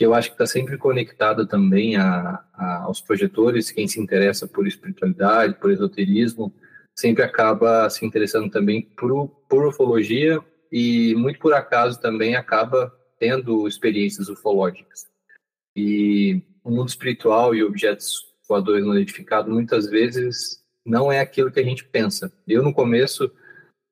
[0.00, 4.48] que eu acho que está sempre conectado também a, a, aos projetores, quem se interessa
[4.48, 6.50] por espiritualidade, por esoterismo,
[6.98, 13.68] sempre acaba se interessando também por, por ufologia e muito por acaso também acaba tendo
[13.68, 15.06] experiências ufológicas.
[15.76, 21.60] E o mundo espiritual e objetos voadores não identificados muitas vezes não é aquilo que
[21.60, 22.32] a gente pensa.
[22.48, 23.30] Eu no começo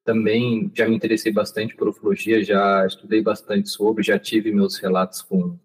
[0.07, 5.21] também já me interessei bastante por ufologia, já estudei bastante sobre, já tive meus relatos
[5.21, 5.59] com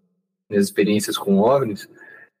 [0.48, 1.88] minhas experiências com OVNIs,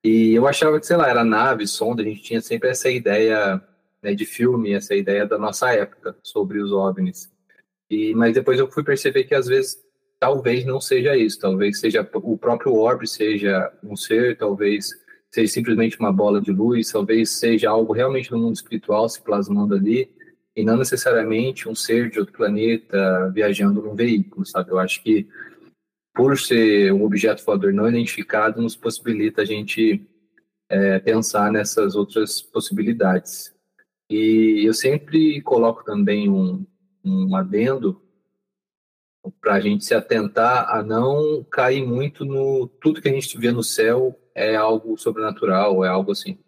[0.04, 3.62] e eu achava que, sei lá, era nave, sonda, a gente tinha sempre essa ideia
[4.02, 7.32] né, de filme, essa ideia da nossa época sobre os OVNIs.
[7.90, 9.78] E, mas depois eu fui perceber que às vezes
[10.20, 14.90] talvez não seja isso, talvez seja o próprio orbe seja um ser, talvez
[15.30, 19.74] seja simplesmente uma bola de luz, talvez seja algo realmente no mundo espiritual se plasmando
[19.74, 20.10] ali,
[20.54, 24.70] e não necessariamente um ser de outro planeta viajando num veículo, sabe?
[24.70, 25.26] Eu acho que
[26.14, 30.06] por ser um objeto voador não identificado, nos possibilita a gente
[30.68, 33.52] é, pensar nessas outras possibilidades.
[34.08, 36.64] E eu sempre coloco também um,
[37.04, 38.00] um adendo
[39.40, 43.50] para a gente se atentar a não cair muito no tudo que a gente vê
[43.50, 46.38] no céu é algo sobrenatural, é algo assim.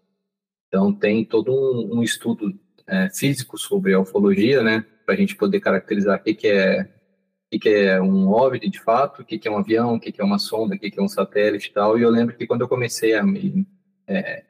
[0.68, 5.34] Então tem todo um, um estudo é, físico sobre a ufologia, né, para a gente
[5.34, 6.95] poder caracterizar o que, que é
[7.52, 10.24] o que, é um OVNI de fato, o que, é um avião, o que, é
[10.24, 11.98] uma sonda, o que, é um satélite e tal.
[11.98, 13.66] E eu lembro que quando eu comecei a me,
[14.06, 14.44] é,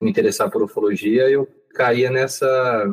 [0.00, 2.86] me interessar por ufologia, eu caía nessa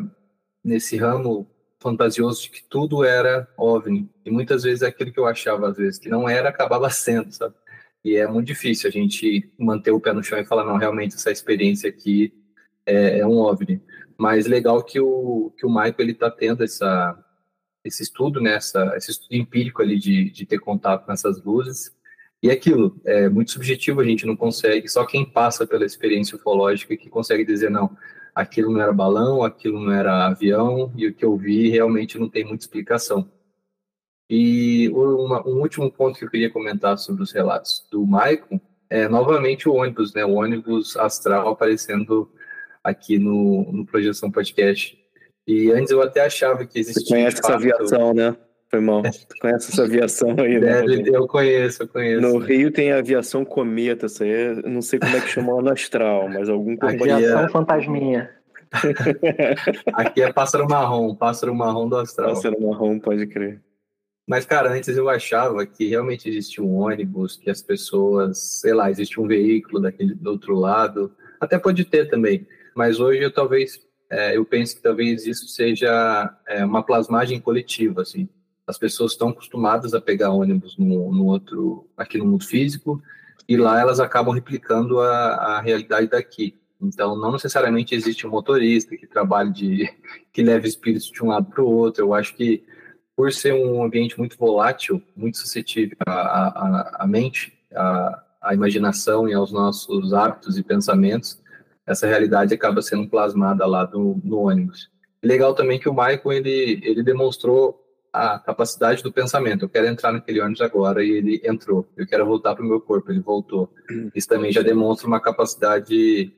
[0.64, 4.08] nesse ramo fantasioso de que tudo era OVNI.
[4.24, 7.56] E muitas vezes aquilo que eu achava, às vezes, que não era, acabava sendo, sabe?
[8.04, 11.16] E é muito difícil a gente manter o pé no chão e falar, não, realmente
[11.16, 12.34] essa experiência aqui
[12.86, 13.82] é, é um OVNI.
[14.18, 17.18] Mas legal que o, que o Michael, ele tá tendo essa,
[17.84, 21.96] esse estudo, né, essa, esse estudo empírico ali de, de ter contato com essas luzes.
[22.44, 26.36] E é aquilo, é muito subjetivo, a gente não consegue, só quem passa pela experiência
[26.36, 27.96] ufológica que consegue dizer, não,
[28.34, 32.28] aquilo não era balão, aquilo não era avião, e o que eu vi realmente não
[32.28, 33.30] tem muita explicação.
[34.30, 39.08] E uma, um último ponto que eu queria comentar sobre os relatos do Maicon é
[39.08, 40.24] novamente o ônibus, né?
[40.24, 42.32] O ônibus astral aparecendo
[42.82, 44.98] aqui no, no Projeção Podcast.
[45.48, 47.04] E antes eu até achava que existia.
[47.04, 48.36] Você conhece essa aviação, né?
[48.70, 49.02] Foi mal.
[49.04, 50.82] Você conhece essa aviação aí, né?
[51.06, 52.22] eu conheço, eu conheço.
[52.22, 55.62] No Rio tem a aviação cometa, isso aí, não sei como é que chama lá
[55.62, 58.30] no astral, mas algum Aviação fantasminha.
[59.94, 62.30] Aqui é pássaro marrom, pássaro marrom do astral.
[62.30, 63.62] Pássaro marrom, pode crer.
[64.28, 68.90] Mas, cara, antes eu achava que realmente existia um ônibus, que as pessoas, sei lá,
[68.90, 71.14] existe um veículo daquele do outro lado.
[71.40, 72.48] Até pode ter também.
[72.74, 78.02] Mas hoje eu talvez, é, eu penso que talvez isso seja é, uma plasmagem coletiva,
[78.02, 78.30] assim
[78.72, 83.02] as pessoas estão acostumadas a pegar ônibus no, no, outro, aqui no mundo físico,
[83.48, 86.56] e lá elas acabam replicando a, a realidade daqui.
[86.82, 89.94] Então, não necessariamente existe um motorista que trabalhe de,
[90.32, 92.06] que leve espíritos de um lado para o outro.
[92.06, 92.64] Eu acho que,
[93.16, 99.28] por ser um ambiente muito volátil, muito suscetível à, à, à mente, à, à imaginação
[99.28, 101.41] e aos nossos hábitos e pensamentos,
[101.92, 104.90] essa realidade acaba sendo plasmada lá no, no ônibus.
[105.24, 107.80] Legal também que o Michael ele, ele demonstrou
[108.12, 109.66] a capacidade do pensamento.
[109.66, 111.88] Eu quero entrar naquele ônibus agora e ele entrou.
[111.96, 113.72] Eu quero voltar para o meu corpo, ele voltou.
[114.14, 116.34] Isso também já demonstra uma capacidade,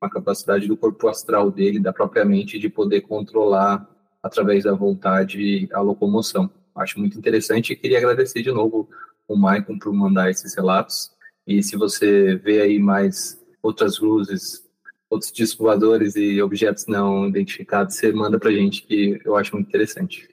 [0.00, 3.88] uma capacidade do corpo astral dele, da própria mente, de poder controlar
[4.22, 6.50] através da vontade a locomoção.
[6.76, 8.88] Acho muito interessante e queria agradecer de novo
[9.26, 11.10] o Maicon por mandar esses relatos.
[11.46, 14.65] E se você vê aí mais outras luzes,
[15.10, 19.68] outros discos voadores e objetos não identificados, você manda para gente que eu acho muito
[19.68, 20.28] interessante.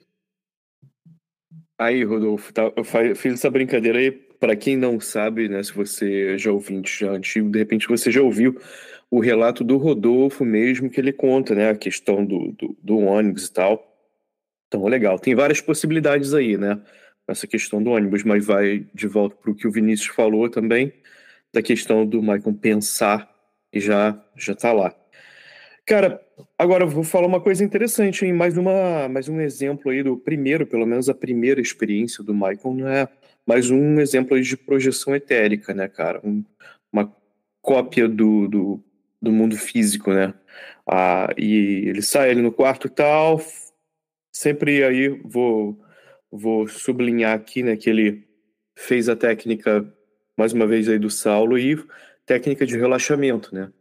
[1.78, 2.84] Aí, Rodolfo, tá, eu
[3.16, 7.50] fiz essa brincadeira aí, para quem não sabe, né, se você já ouviu já antigo,
[7.50, 8.60] de repente você já ouviu
[9.10, 13.46] o relato do Rodolfo mesmo, que ele conta, né, a questão do, do, do ônibus
[13.46, 13.96] e tal.
[14.68, 15.18] Então, legal.
[15.18, 16.80] Tem várias possibilidades aí, né,
[17.26, 20.92] essa questão do ônibus, mas vai de volta para o que o Vinícius falou também,
[21.52, 23.33] da questão do Michael pensar
[23.74, 24.94] e já, já tá lá.
[25.84, 26.20] Cara,
[26.58, 28.32] agora eu vou falar uma coisa interessante, hein?
[28.32, 32.74] Mais, uma, mais um exemplo aí do primeiro, pelo menos a primeira experiência do Michael,
[32.74, 33.08] não é
[33.46, 36.20] mais um exemplo aí de projeção etérica, né, cara?
[36.24, 36.42] Um,
[36.90, 37.14] uma
[37.60, 38.84] cópia do, do,
[39.20, 40.32] do, mundo físico, né?
[40.86, 43.42] Ah, e ele sai ali no quarto e tal,
[44.32, 45.78] sempre aí vou,
[46.30, 48.26] vou sublinhar aqui, né, que ele
[48.76, 49.86] fez a técnica,
[50.36, 51.76] mais uma vez aí do Saulo, e
[52.26, 53.72] técnica de relaxamento, né?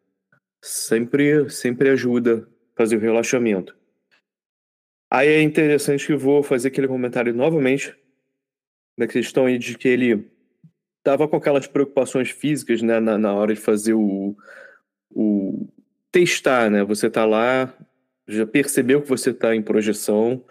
[0.63, 3.75] sempre, sempre ajuda fazer o relaxamento.
[5.11, 7.95] Aí é interessante que vou fazer aquele comentário novamente
[8.97, 10.31] da questão aí de que ele
[10.99, 14.35] estava com aquelas preocupações físicas né, na, na hora de fazer o,
[15.11, 15.67] o
[16.09, 16.83] testar, né?
[16.83, 17.75] Você tá lá
[18.27, 20.43] já percebeu que você está em projeção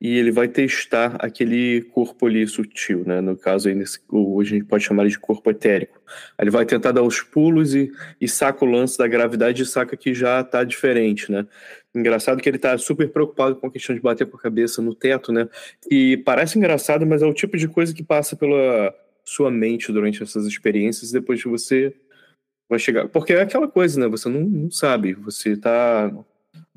[0.00, 3.20] e ele vai testar aquele corpo ali sutil, né?
[3.20, 6.00] No caso aí, nesse, hoje a gente pode chamar de corpo etérico.
[6.38, 9.96] Ele vai tentar dar os pulos e, e saca o lance da gravidade e saca
[9.96, 11.46] que já está diferente, né?
[11.94, 14.94] Engraçado que ele está super preocupado com a questão de bater com a cabeça no
[14.94, 15.48] teto, né?
[15.90, 20.22] E parece engraçado, mas é o tipo de coisa que passa pela sua mente durante
[20.22, 21.92] essas experiências depois que você
[22.70, 23.08] vai chegar.
[23.08, 24.06] Porque é aquela coisa, né?
[24.06, 26.12] Você não, não sabe, você está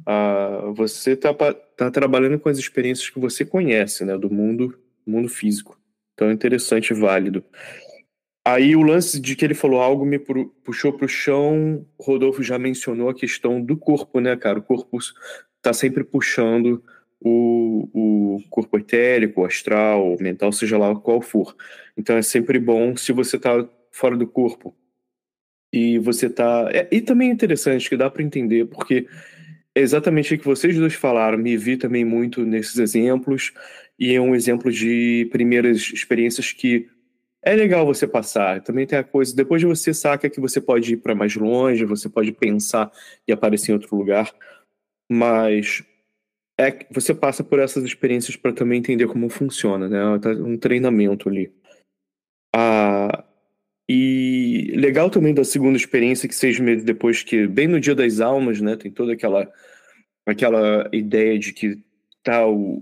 [0.06, 5.28] ah, você está tá trabalhando com as experiências que você conhece, né, do mundo, mundo
[5.28, 5.80] físico.
[6.14, 7.44] Então é interessante válido.
[8.46, 11.86] Aí o lance de que ele falou algo me puxou para o chão.
[12.00, 14.60] Rodolfo já mencionou a questão do corpo, né, cara?
[14.60, 16.84] O corpo está sempre puxando
[17.20, 21.56] o, o corpo etérico, astral, mental, seja lá qual for.
[21.96, 24.76] Então é sempre bom se você está fora do corpo
[25.72, 26.68] e você está.
[26.74, 29.08] É, e também é interessante que dá para entender porque
[29.76, 31.38] exatamente o que vocês dois falaram.
[31.38, 33.52] Me vi também muito nesses exemplos,
[34.00, 36.90] e é um exemplo de primeiras experiências que
[37.42, 38.62] é legal você passar.
[38.62, 41.86] Também tem a coisa, depois de você saca que você pode ir para mais longe,
[41.86, 42.92] você pode pensar
[43.28, 44.32] e aparecer em outro lugar,
[45.10, 45.84] mas
[46.60, 50.20] é você passa por essas experiências para também entender como funciona, né?
[50.20, 51.52] Tá um treinamento ali.
[52.56, 53.21] Ah, e
[54.76, 58.62] legal também da segunda experiência, que seis meses depois, que bem no Dia das Almas,
[58.62, 59.52] né, tem toda aquela,
[60.26, 61.84] aquela ideia de que
[62.24, 62.82] tá, o,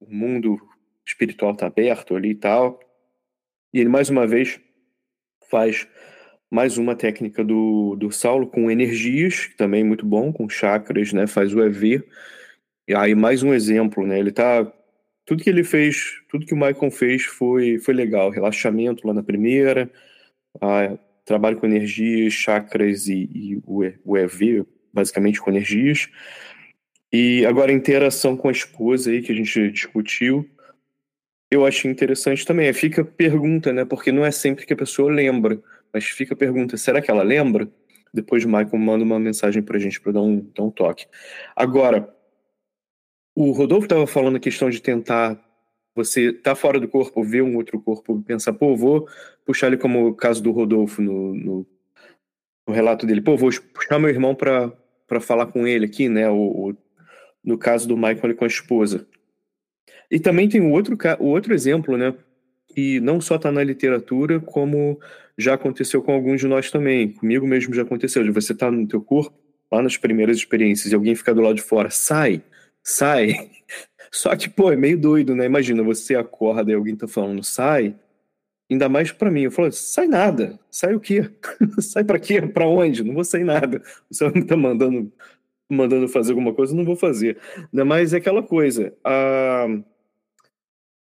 [0.00, 0.58] o, mundo
[1.06, 2.80] espiritual tá aberto ali e tal.
[3.72, 4.60] E ele, mais uma vez,
[5.50, 5.86] faz
[6.50, 11.54] mais uma técnica do, do Saulo com energias, também muito bom, com chakras, né, faz
[11.54, 12.02] o EV.
[12.88, 14.72] E aí, mais um exemplo, né, ele tá...
[15.26, 18.30] Tudo que ele fez, tudo que o Michael fez foi, foi legal.
[18.30, 19.90] Relaxamento lá na primeira,
[20.58, 26.08] ah, trabalho com energias, chakras e, e o EV, basicamente com energias.
[27.12, 30.48] E agora a interação com a esposa aí que a gente discutiu,
[31.50, 32.72] eu achei interessante também.
[32.72, 33.84] Fica pergunta, né?
[33.84, 35.62] Porque não é sempre que a pessoa lembra,
[35.92, 37.70] mas fica pergunta: será que ela lembra?
[38.12, 41.06] Depois o Michael manda uma mensagem pra gente para dar um, dar um toque.
[41.54, 42.14] Agora,
[43.34, 45.38] o Rodolfo estava falando a questão de tentar
[45.98, 49.08] você tá fora do corpo, ver um outro corpo, pensar, pô, vou
[49.44, 51.66] puxar ele como o caso do Rodolfo no, no,
[52.66, 54.72] no relato dele, pô, vou puxar meu irmão para
[55.20, 56.28] falar com ele aqui, né?
[56.30, 56.36] O,
[56.70, 56.76] o,
[57.44, 59.06] no caso do Michael com a esposa.
[60.10, 62.14] E também tem o outro, o outro exemplo, né?
[62.68, 65.00] Que não só está na literatura, como
[65.36, 67.12] já aconteceu com alguns de nós também.
[67.12, 68.22] Comigo mesmo já aconteceu.
[68.22, 69.36] De você tá no teu corpo,
[69.70, 72.42] lá nas primeiras experiências, e alguém ficar do lado de fora, sai,
[72.82, 73.50] sai.
[74.10, 75.46] Só que, pô, é meio doido, né?
[75.46, 77.94] Imagina, você acorda e alguém tá falando, sai.
[78.70, 79.42] Ainda mais para mim.
[79.42, 80.58] Eu falo, sai nada.
[80.70, 81.30] Sai o quê?
[81.80, 82.42] sai para quê?
[82.42, 83.02] Para onde?
[83.02, 83.82] Não vou sair nada.
[84.10, 85.12] Você tá mandando,
[85.70, 87.38] mandando fazer alguma coisa, não vou fazer.
[87.72, 88.94] Mais é aquela coisa.
[89.04, 89.66] Ah,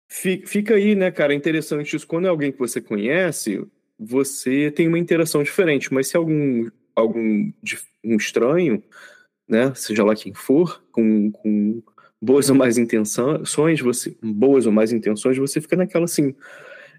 [0.09, 1.33] fica aí, né, cara?
[1.33, 2.07] É interessante isso.
[2.07, 3.65] Quando é alguém que você conhece,
[3.99, 5.93] você tem uma interação diferente.
[5.93, 7.53] Mas se algum, algum
[8.05, 8.83] um estranho,
[9.49, 9.73] né?
[9.75, 11.83] Seja lá quem for, com, com
[12.23, 16.35] boas ou mais intenções, você boas ou mais intenções, você fica naquela assim.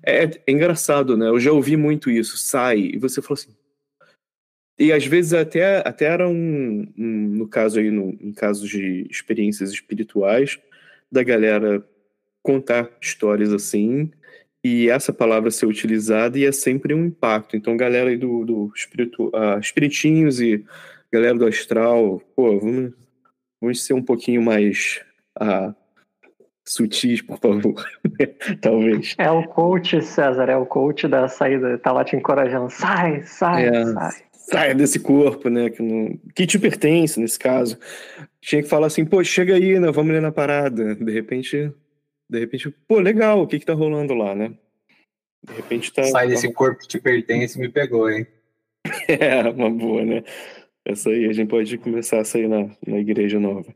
[0.04, 1.28] É, é, engraçado, né?
[1.28, 2.38] Eu já ouvi muito isso.
[2.38, 3.56] Sai e você falou assim.
[4.78, 9.06] E às vezes até até era um, um no caso aí no, em casos de
[9.10, 10.58] experiências espirituais
[11.12, 11.86] da galera
[12.42, 14.10] contar histórias assim
[14.64, 17.56] e essa palavra ser utilizada e é sempre um impacto.
[17.56, 20.66] Então, galera aí do, do espiritu, uh, espiritinhos e
[21.12, 22.94] galera do astral, pô, vamos,
[23.62, 25.02] vamos ser um pouquinho mais
[25.40, 25.76] ah,
[26.66, 27.84] sutis, por favor.
[28.62, 29.16] Talvez.
[29.18, 32.70] É o coach, César, é o coach da saída, tá lá te encorajando.
[32.70, 34.24] Sai, sai, é, sai.
[34.32, 35.70] Sai desse corpo, né?
[35.70, 37.78] Que, não, que te pertence, nesse caso.
[38.42, 39.92] Tinha que falar assim, pô, chega aí, né?
[39.92, 40.96] Vamos ler na parada.
[40.96, 41.72] De repente,
[42.30, 44.54] de repente, pô, legal, o que que tá rolando lá, né?
[45.46, 46.04] De repente tá.
[46.04, 48.28] Sai desse corpo que te pertence me pegou, hein?
[49.08, 50.24] é, uma boa, né?
[50.86, 53.74] Essa aí a gente pode começar a sair na, na igreja nova.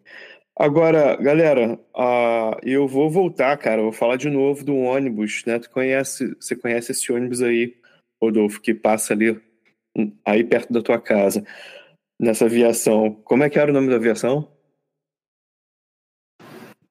[0.55, 3.81] Agora, galera, uh, eu vou voltar, cara.
[3.81, 5.57] vou falar de novo do ônibus, né?
[5.57, 7.75] Tu conhece, você conhece esse ônibus aí,
[8.21, 9.31] Rodolfo, que passa ali,
[9.97, 11.43] hum, aí perto da tua casa,
[12.21, 13.15] nessa aviação.
[13.23, 14.47] Como é que era o nome da aviação?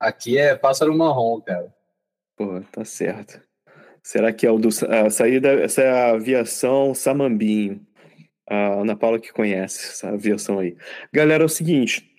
[0.00, 1.72] Aqui é Pássaro Marrom, cara.
[2.36, 3.40] Pô, tá certo.
[4.02, 4.70] Será que é o do.
[4.88, 7.86] A saída, essa é a aviação Samambinho.
[8.44, 10.76] A Ana Paula que conhece essa aviação aí.
[11.12, 12.11] Galera, é o seguinte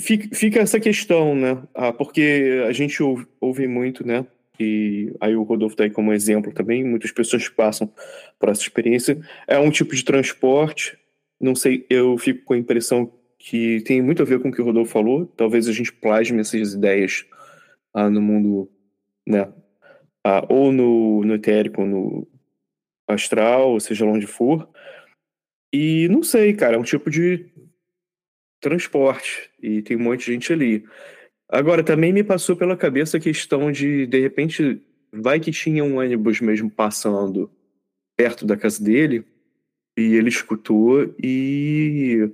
[0.00, 1.62] Fica, essa questão, né?
[1.74, 4.26] Ah, porque a gente ouve, ouve, muito, né?
[4.58, 6.84] E aí o Rodolfo está aí como exemplo também.
[6.84, 7.90] Muitas pessoas passam
[8.38, 9.18] por essa experiência.
[9.46, 10.98] É um tipo de transporte.
[11.40, 14.60] Não sei, eu fico com a impressão que tem muito a ver com o que
[14.60, 15.26] o Rodolfo falou.
[15.26, 17.24] Talvez a gente plasme essas ideias
[17.94, 18.70] ah, no mundo,
[19.26, 19.52] né?
[20.24, 22.26] Ah, ou no, no etérico, no
[23.08, 24.68] astral, ou seja onde for.
[25.72, 27.46] E não sei, cara, é um tipo de
[28.60, 30.84] transporte e tem um monte de gente ali.
[31.48, 34.80] Agora, também me passou pela cabeça a questão de, de repente,
[35.12, 37.50] vai que tinha um ônibus mesmo passando
[38.16, 39.24] perto da casa dele
[39.96, 42.30] e ele escutou e,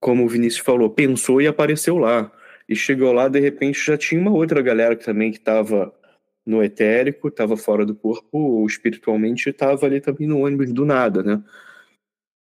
[0.00, 2.32] como o Vinícius falou, pensou e apareceu lá.
[2.68, 5.94] E chegou lá, de repente, já tinha uma outra galera que também que estava
[6.44, 11.22] no etérico, estava fora do corpo, ou espiritualmente estava ali também no ônibus do nada,
[11.22, 11.42] né?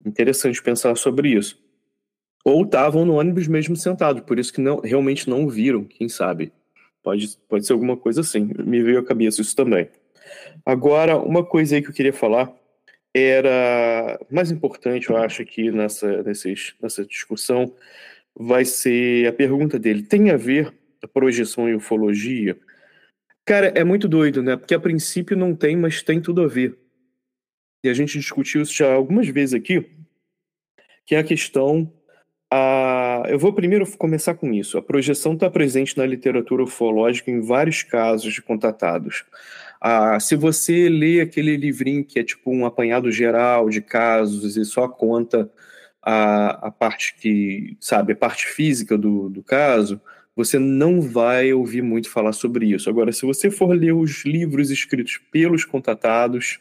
[0.06, 1.63] Interessante pensar sobre isso.
[2.46, 6.52] Ou estavam no ônibus mesmo sentado, por isso que não, realmente não viram, quem sabe.
[7.02, 8.50] Pode, pode ser alguma coisa assim.
[8.60, 9.90] Me veio à cabeça isso também.
[10.66, 12.54] Agora, uma coisa aí que eu queria falar
[13.14, 17.74] era mais importante, eu acho, aqui nessa, nesses, nessa discussão,
[18.36, 22.58] vai ser a pergunta dele: tem a ver a projeção e ufologia?
[23.46, 24.56] Cara, é muito doido, né?
[24.56, 26.78] Porque a princípio não tem, mas tem tudo a ver.
[27.84, 29.86] E a gente discutiu isso já algumas vezes aqui,
[31.06, 31.92] que é a questão.
[32.56, 33.24] A...
[33.30, 34.78] Eu vou primeiro começar com isso.
[34.78, 39.26] A projeção está presente na literatura ufológica em vários casos de contatados.
[40.22, 44.88] Se você lê aquele livrinho que é tipo um apanhado geral de casos e só
[44.88, 45.50] conta
[46.02, 50.00] a, a parte que, sabe, a parte física do, do caso,
[50.36, 52.90] você não vai ouvir muito falar sobre isso.
[52.90, 56.60] Agora, se você for ler os livros escritos pelos contatados,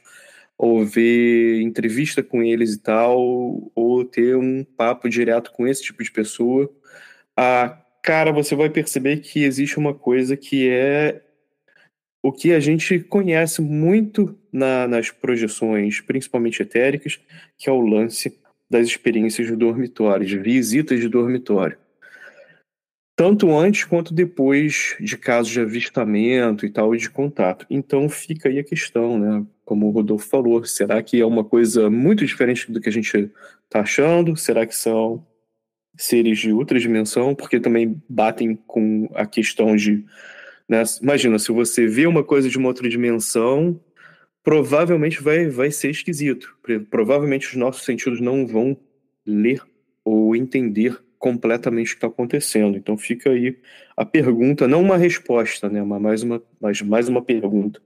[0.62, 3.18] ou ver entrevista com eles e tal,
[3.74, 6.72] ou ter um papo direto com esse tipo de pessoa,
[7.36, 11.20] a cara, você vai perceber que existe uma coisa que é
[12.22, 17.18] o que a gente conhece muito na, nas projeções, principalmente etéricas,
[17.58, 18.40] que é o lance
[18.70, 21.76] das experiências de dormitório, de visitas de dormitório.
[23.16, 27.66] Tanto antes quanto depois de casos de avistamento e tal, de contato.
[27.68, 29.44] Então fica aí a questão, né?
[29.64, 33.30] Como o Rodolfo falou, será que é uma coisa muito diferente do que a gente
[33.64, 34.36] está achando?
[34.36, 35.24] Será que são
[35.96, 37.34] seres de outra dimensão?
[37.34, 40.04] Porque também batem com a questão de
[40.68, 40.82] né?
[41.02, 43.78] Imagina, se você vê uma coisa de uma outra dimensão,
[44.42, 46.56] provavelmente vai, vai ser esquisito.
[46.90, 48.76] Provavelmente os nossos sentidos não vão
[49.26, 49.60] ler
[50.02, 52.76] ou entender completamente o que está acontecendo.
[52.76, 53.58] Então fica aí
[53.96, 55.82] a pergunta, não uma resposta, né?
[55.82, 57.80] Mas mais uma, mais, mais uma pergunta.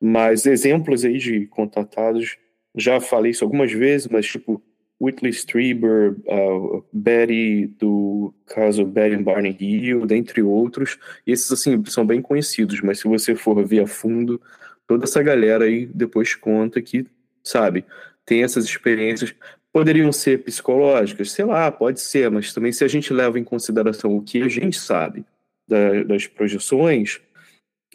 [0.00, 2.38] Mas exemplos aí de contatados,
[2.74, 4.62] já falei isso algumas vezes, mas tipo,
[5.00, 10.98] Whitley Strieber, uh, Betty, do caso Betty Barney Hill, dentre outros.
[11.26, 14.40] Esses, assim, são bem conhecidos, mas se você for ver a fundo,
[14.86, 17.06] toda essa galera aí depois conta que,
[17.42, 17.84] sabe,
[18.26, 19.34] tem essas experiências.
[19.72, 24.16] Poderiam ser psicológicas, sei lá, pode ser, mas também se a gente leva em consideração
[24.16, 25.24] o que a gente sabe
[25.66, 27.20] da, das projeções,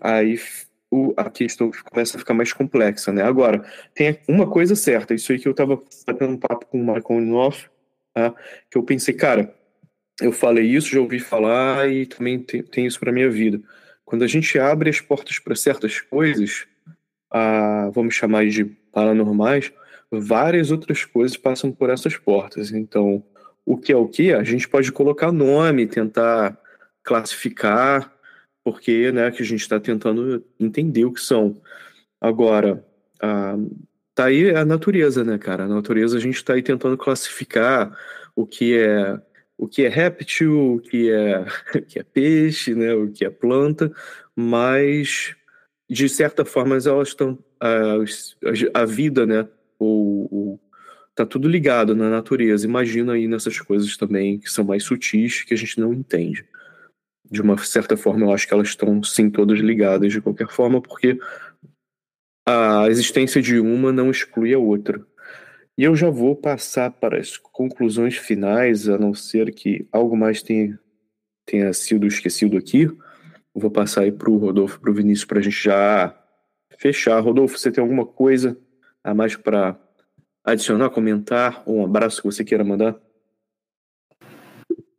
[0.01, 0.39] aí
[0.91, 3.23] o, a questão começa a ficar mais complexa, né?
[3.23, 3.63] Agora,
[3.93, 7.21] tem uma coisa certa, isso aí que eu estava batendo um papo com o Michael
[7.21, 7.69] Noff,
[8.13, 8.33] tá?
[8.69, 9.53] que eu pensei, cara,
[10.21, 13.61] eu falei isso, já ouvi falar e também tem, tem isso para minha vida.
[14.05, 16.65] Quando a gente abre as portas para certas coisas,
[17.31, 19.73] ah, vamos chamar de paranormais,
[20.11, 22.71] várias outras coisas passam por essas portas.
[22.71, 23.23] Então,
[23.65, 24.31] o que é o que?
[24.31, 26.57] A gente pode colocar nome, tentar
[27.03, 28.14] classificar,
[28.65, 31.61] porque né, que a gente está tentando entender o que são.
[32.19, 32.83] Agora,
[33.21, 33.55] a,
[34.15, 35.65] tá aí a natureza, né, cara?
[35.65, 37.95] A natureza a gente está aí tentando classificar
[38.35, 39.21] o que é
[39.57, 41.45] o que é réptil, o que é,
[41.87, 43.89] que é peixe, né, o que é planta,
[44.35, 45.33] mas
[45.89, 47.93] de certa forma elas estão a,
[48.73, 49.47] a vida, né,
[49.79, 50.59] o, o,
[51.15, 52.65] tá tudo ligado na natureza.
[52.65, 56.45] Imagina aí nessas coisas também que são mais sutis que a gente não entende
[57.29, 60.81] de uma certa forma, eu acho que elas estão sim todas ligadas de qualquer forma,
[60.81, 61.19] porque
[62.47, 65.05] a existência de uma não exclui a outra.
[65.77, 70.41] E eu já vou passar para as conclusões finais, a não ser que algo mais
[70.41, 70.79] tenha,
[71.45, 72.87] tenha sido esquecido aqui.
[73.53, 76.17] vou passar aí para o Rodolfo, para o Vinícius, para a gente já
[76.77, 77.19] fechar.
[77.19, 78.57] Rodolfo, você tem alguma coisa
[79.03, 79.77] a mais para
[80.43, 82.95] adicionar, comentar, ou um abraço que você queira mandar?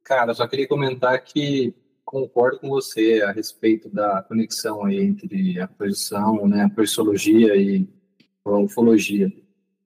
[0.02, 1.74] Cara, só queria comentar que
[2.06, 7.86] concordo com você a respeito da conexão entre a projeção, né, a projeciologia e
[8.44, 9.30] a ufologia,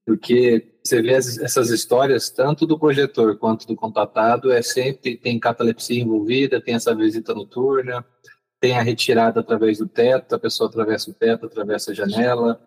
[0.07, 6.03] porque você vê essas histórias tanto do projetor quanto do contatado é sempre tem catalepsia
[6.03, 8.05] envolvida, tem essa visita noturna,
[8.61, 12.61] tem a retirada através do teto, a pessoa atravessa o teto, atravessa a janela,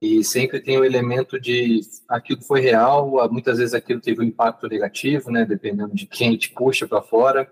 [0.00, 4.68] E sempre tem o elemento de aquilo foi real, muitas vezes aquilo teve um impacto
[4.68, 5.44] negativo, né?
[5.46, 7.50] Dependendo de quem te puxa para fora.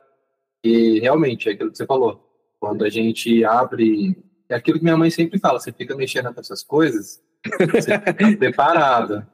[0.65, 2.27] E realmente, é aquilo que você falou.
[2.59, 4.17] Quando a gente abre.
[4.49, 7.23] É aquilo que minha mãe sempre fala: você fica mexendo com essas coisas,
[7.71, 9.27] você fica preparado.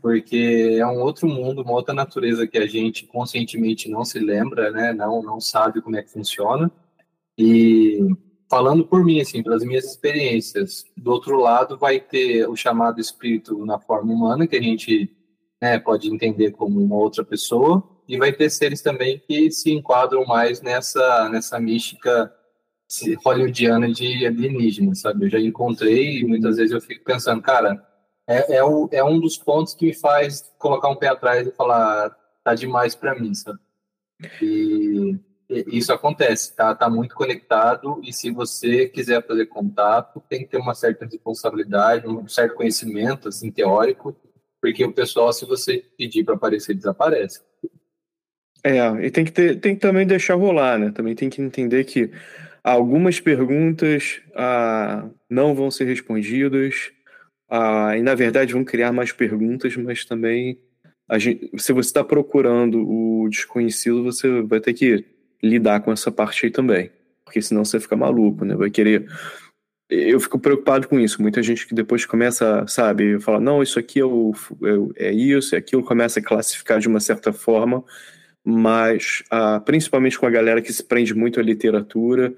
[0.00, 4.70] Porque é um outro mundo, uma outra natureza que a gente conscientemente não se lembra,
[4.70, 4.92] né?
[4.92, 6.70] Não, não sabe como é que funciona.
[7.38, 7.98] E
[8.48, 13.64] falando por mim, assim, pelas minhas experiências, do outro lado vai ter o chamado espírito
[13.66, 15.14] na forma humana, que a gente
[15.60, 20.24] né, pode entender como uma outra pessoa, e vai ter seres também que se enquadram
[20.24, 22.32] mais nessa, nessa mística
[23.24, 25.26] hollywoodiana de alienígena, sabe?
[25.26, 27.84] Eu já encontrei e muitas vezes eu fico pensando, cara,
[28.26, 31.52] é, é, o, é um dos pontos que me faz colocar um pé atrás e
[31.52, 32.10] falar,
[32.44, 33.58] tá demais para mim, sabe?
[34.40, 40.50] E isso acontece, tá, tá muito conectado e se você quiser fazer contato, tem que
[40.50, 44.16] ter uma certa responsabilidade, um certo conhecimento, assim, teórico,
[44.60, 47.40] porque o pessoal, se você pedir para aparecer, desaparece.
[48.66, 50.90] É, e tem que, ter, tem que também deixar rolar, né?
[50.90, 52.10] Também tem que entender que
[52.64, 56.90] algumas perguntas ah, não vão ser respondidas,
[57.48, 60.58] ah, e na verdade vão criar mais perguntas, mas também
[61.16, 65.04] gente, se você está procurando o desconhecido, você vai ter que
[65.40, 66.90] lidar com essa parte aí também.
[67.24, 68.56] Porque senão você fica maluco, né?
[68.56, 69.06] Vai querer.
[69.88, 71.22] Eu fico preocupado com isso.
[71.22, 74.32] Muita gente que depois começa, sabe, falar, não, isso aqui é, o,
[74.98, 77.84] é, é isso, é aquilo, começa a classificar de uma certa forma,
[78.48, 82.32] mas ah, principalmente com a galera que se prende muito à literatura,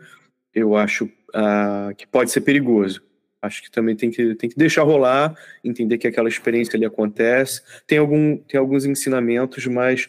[0.54, 3.02] eu acho ah, que pode ser perigoso.
[3.42, 7.60] Acho que também tem que, tem que deixar rolar, entender que aquela experiência ali acontece.
[7.86, 10.08] Tem, algum, tem alguns ensinamentos, mas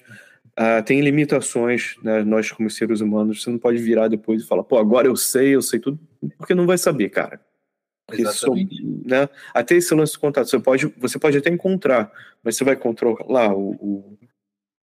[0.60, 2.22] Uh, tem limitações, né?
[2.22, 5.56] nós como seres humanos, você não pode virar depois e falar, pô, agora eu sei,
[5.56, 5.98] eu sei tudo,
[6.38, 7.40] porque não vai saber, cara.
[8.12, 8.54] Isso,
[9.06, 9.30] né?
[9.54, 12.12] Até esse lance de contato, você pode, você pode até encontrar,
[12.44, 14.18] mas você vai controlar o, o,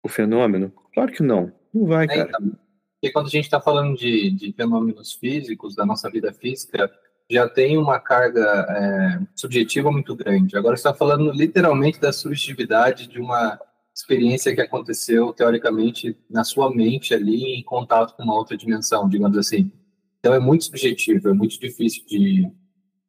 [0.02, 0.72] o fenômeno?
[0.94, 2.28] Claro que não, não vai, é, cara.
[2.28, 2.58] Então,
[3.00, 6.90] porque quando a gente está falando de, de fenômenos físicos, da nossa vida física,
[7.30, 10.56] já tem uma carga é, subjetiva muito grande.
[10.56, 13.58] Agora você está falando literalmente da subjetividade de uma
[13.94, 19.38] experiência que aconteceu, teoricamente, na sua mente ali, em contato com uma outra dimensão, digamos
[19.38, 19.72] assim.
[20.18, 22.50] Então é muito subjetivo, é muito difícil de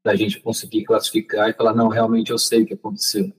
[0.03, 3.31] da gente conseguir classificar e falar, não, realmente eu sei o que aconteceu.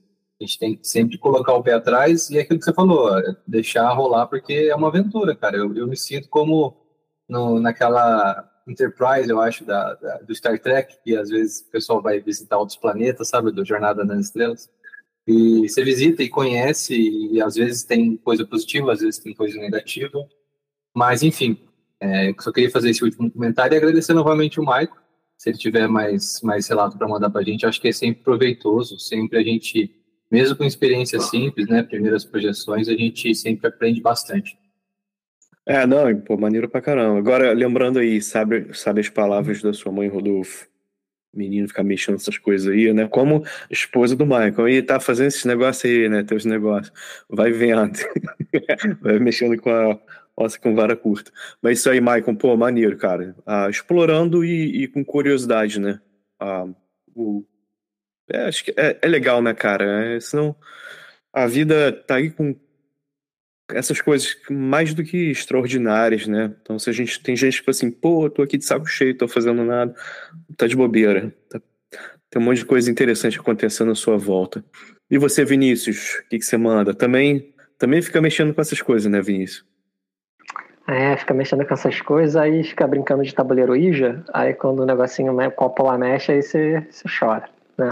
[0.43, 3.17] A gente tem que sempre colocar o pé atrás e é aquilo que você falou,
[3.17, 5.55] é deixar rolar, porque é uma aventura, cara.
[5.55, 6.75] Eu, eu me sinto como
[7.29, 12.01] no, naquela Enterprise, eu acho, da, da, do Star Trek, que às vezes o pessoal
[12.01, 14.69] vai visitar outros planetas, sabe, do Jornada nas Estrelas.
[15.25, 19.57] E você visita e conhece, e às vezes tem coisa positiva, às vezes tem coisa
[19.57, 20.19] negativa.
[20.93, 21.57] Mas, enfim,
[22.01, 25.01] é, só queria fazer esse último comentário e agradecer novamente o Maico.
[25.37, 28.23] Se ele tiver mais, mais relato para mandar para a gente, acho que é sempre
[28.23, 28.99] proveitoso.
[28.99, 29.93] Sempre a gente,
[30.33, 34.57] mesmo com experiência simples, né, primeiras projeções, a gente sempre aprende bastante.
[35.65, 37.19] É, não, pô, maneiro pra caramba.
[37.19, 40.67] Agora, lembrando aí, sabe, sabe as palavras da sua mãe, Rodolfo?
[41.35, 43.07] menino ficar mexendo essas coisas aí, né?
[43.07, 44.69] Como esposa do Michael.
[44.69, 46.23] E tá fazendo esses negócios aí, né?
[46.23, 46.93] Teus negócios.
[47.27, 47.97] Vai vendo.
[49.01, 49.99] Vai mexendo com a
[50.37, 51.31] nossa, com vara curta.
[51.61, 53.35] Mas isso aí, Michael, pô, maneiro, cara.
[53.45, 55.99] Ah, explorando e, e, com curiosidade, né?
[56.39, 56.67] Ah,
[57.15, 57.43] o,
[58.33, 60.15] é, acho que é, é legal, né, cara?
[60.15, 60.55] É, senão
[61.31, 62.55] a vida tá aí com
[63.69, 66.53] essas coisas mais do que extraordinárias, né?
[66.61, 69.17] Então, se a gente tem gente que tipo assim, pô, tô aqui de saco cheio,
[69.17, 69.95] tô fazendo nada,
[70.57, 71.33] tá de bobeira.
[71.49, 71.61] Tá,
[72.29, 74.63] tem um monte de coisa interessante acontecendo à sua volta.
[75.09, 76.93] E você, Vinícius, o que, que você manda?
[76.93, 79.65] Também, também fica mexendo com essas coisas, né, Vinícius?
[80.87, 84.85] É, fica mexendo com essas coisas, aí fica brincando de tabuleiro Ija, aí quando o
[84.85, 86.85] negocinho, o copo lá mexe, aí você
[87.19, 87.89] chora, né?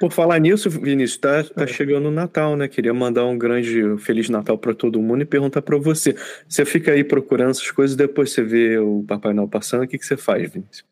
[0.00, 2.68] Por falar nisso, Vinícius, tá, tá chegando o Natal, né?
[2.68, 6.16] Queria mandar um grande Feliz Natal para todo mundo e perguntar para você.
[6.48, 9.98] Você fica aí procurando essas coisas, depois você vê o Papai Noel passando, o que,
[9.98, 10.84] que você faz, Vinícius?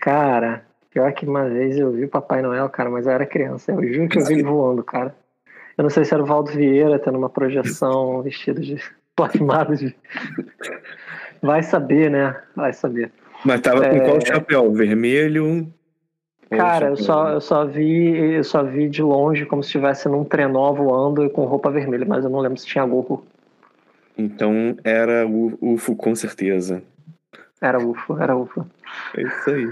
[0.00, 3.72] Cara, pior que uma vez eu vi o Papai Noel, cara, mas eu era criança.
[3.72, 5.14] Eu juro que eu vi ele voando, cara.
[5.76, 8.82] Eu não sei se era o Valdo Vieira tendo uma projeção vestido de
[9.14, 9.94] plasmado de.
[11.40, 12.36] Vai saber, né?
[12.54, 13.12] Vai saber.
[13.44, 14.00] Mas tava com é...
[14.00, 14.72] qual chapéu?
[14.72, 15.72] Vermelho,
[16.50, 20.24] Cara, eu só, eu só vi eu só vi de longe como se estivesse num
[20.24, 23.24] trenó voando e com roupa vermelha, mas eu não lembro se tinha gorro.
[24.16, 26.82] Então era o UFO com certeza.
[27.60, 28.66] Era UFO, era UFO.
[29.16, 29.68] É isso aí.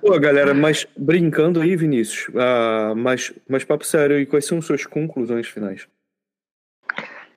[0.00, 4.86] Pô, galera, mas brincando aí, Vinícius, uh, mas, mas papo sério, e quais são suas
[4.86, 5.86] conclusões finais?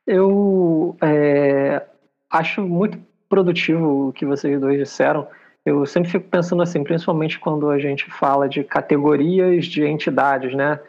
[0.06, 1.82] Eu é,
[2.30, 2.98] acho muito
[3.28, 5.28] produtivo o que vocês dois disseram
[5.66, 10.80] Eu sempre fico pensando assim, principalmente quando a gente fala de categorias de entidades, né?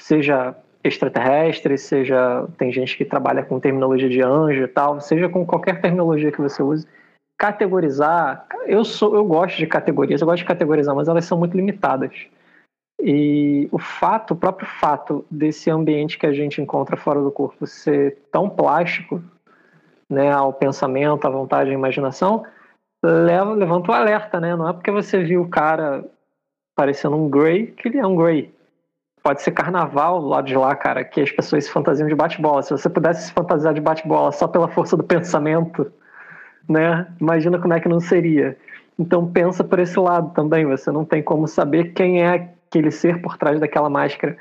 [0.00, 5.46] Seja extraterrestre, seja tem gente que trabalha com terminologia de anjo e tal, seja com
[5.46, 6.86] qualquer terminologia que você use,
[7.38, 11.56] categorizar, eu sou eu gosto de categorias, eu gosto de categorizar, mas elas são muito
[11.56, 12.26] limitadas.
[13.00, 17.66] E o fato, o próprio fato desse ambiente que a gente encontra fora do corpo
[17.66, 19.22] ser tão plástico,
[20.08, 22.44] né, ao pensamento, à vontade, à imaginação,
[23.04, 24.56] leva, levanta o alerta, né?
[24.56, 26.04] Não é porque você viu o cara
[26.74, 28.52] parecendo um Grey que ele é um Grey.
[29.22, 32.62] Pode ser carnaval do lado de lá, cara, que as pessoas se fantasiam de bate-bola.
[32.62, 35.90] Se você pudesse se fantasiar de bate-bola só pela força do pensamento,
[36.68, 37.06] né?
[37.20, 38.56] Imagina como é que não seria.
[38.98, 40.66] Então pensa por esse lado também.
[40.66, 42.28] Você não tem como saber quem é
[42.68, 44.36] aquele ser por trás daquela máscara.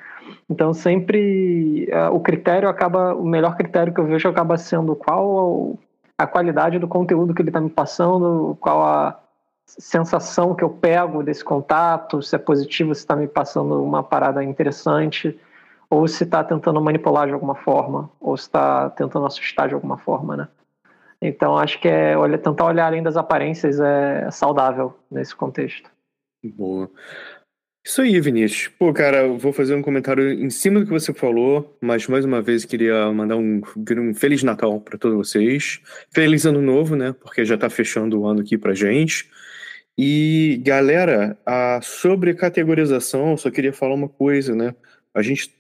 [0.50, 5.78] Então sempre uh, o critério acaba, o melhor critério que eu vejo acaba sendo qual
[6.18, 9.20] a qualidade do conteúdo que ele está me passando, qual a
[9.66, 14.44] sensação que eu pego desse contato, se é positivo, se está me passando uma parada
[14.44, 15.40] interessante,
[15.90, 19.98] ou se está tentando manipular de alguma forma, ou se está tentando assustar de alguma
[19.98, 20.48] forma, né?
[21.22, 25.90] Então acho que é olha, tentar olhar além das aparências é saudável nesse contexto.
[26.44, 26.90] Boa.
[27.86, 28.70] Isso aí, Vinícius.
[28.80, 32.42] Pô, cara, vou fazer um comentário em cima do que você falou, mas mais uma
[32.42, 35.82] vez queria mandar um, um Feliz Natal para todos vocês.
[36.10, 37.14] Feliz Ano Novo, né?
[37.22, 39.30] Porque já tá fechando o ano aqui pra gente.
[39.98, 44.74] E, galera, a, sobre categorização, eu só queria falar uma coisa, né?
[45.14, 45.54] A gente,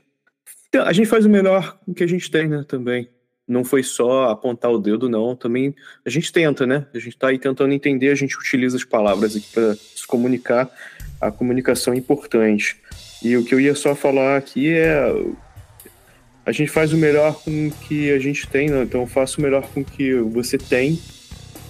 [0.74, 2.64] a gente faz o melhor que a gente tem, né?
[2.66, 3.10] Também.
[3.46, 5.36] Não foi só apontar o dedo, não.
[5.36, 6.88] Também a gente tenta, né?
[6.94, 10.72] A gente tá aí tentando entender, a gente utiliza as palavras aqui para se comunicar
[11.28, 12.78] a comunicação é importante.
[13.22, 15.14] E o que eu ia só falar aqui é
[16.46, 18.84] a gente faz o melhor com o que a gente tem, né?
[18.84, 21.00] então faça o melhor com o que você tem,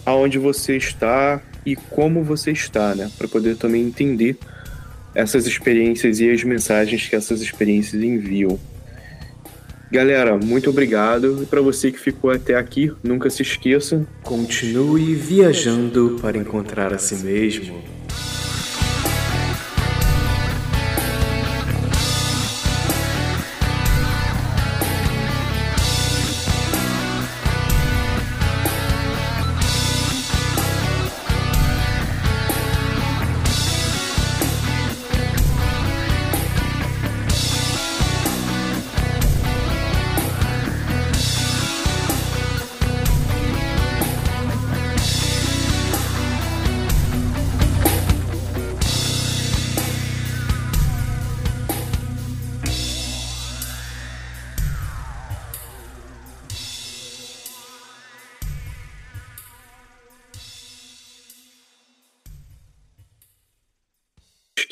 [0.03, 3.09] aonde você está e como você está, né?
[3.17, 4.35] Para poder também entender
[5.13, 8.59] essas experiências e as mensagens que essas experiências enviam.
[9.91, 11.43] Galera, muito obrigado.
[11.43, 16.97] E para você que ficou até aqui, nunca se esqueça: continue viajando para encontrar a
[16.97, 18.02] si mesmo.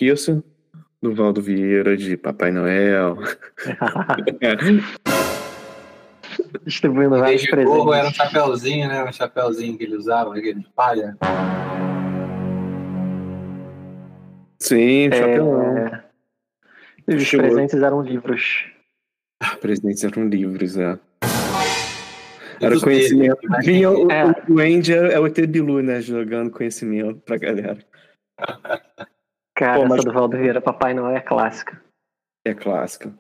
[0.02, 0.44] Esqueça
[1.00, 3.18] do Valdo Vieira de Papai Noel.
[6.66, 7.88] Distribuindo vários presentes.
[7.94, 9.04] Era um chapéuzinho, né?
[9.04, 11.16] Um chapéuzinho que ele usava, aquele de palha.
[14.60, 15.12] Sim, é...
[15.12, 16.02] chapéu.
[17.08, 17.48] Os Chegou.
[17.48, 18.66] presentes eram livros.
[19.60, 20.98] Presentes eram livros, é.
[22.60, 23.40] Era conhecimento.
[23.64, 24.26] Vinha o, é.
[24.48, 26.02] o Andy é o ET Bilu, né?
[26.02, 27.78] Jogando conhecimento pra galera.
[29.62, 30.00] Cara, Pô, mas...
[30.00, 31.80] essa do Valdo Vieira, Papai Noel é clássica.
[32.44, 33.14] É clássica.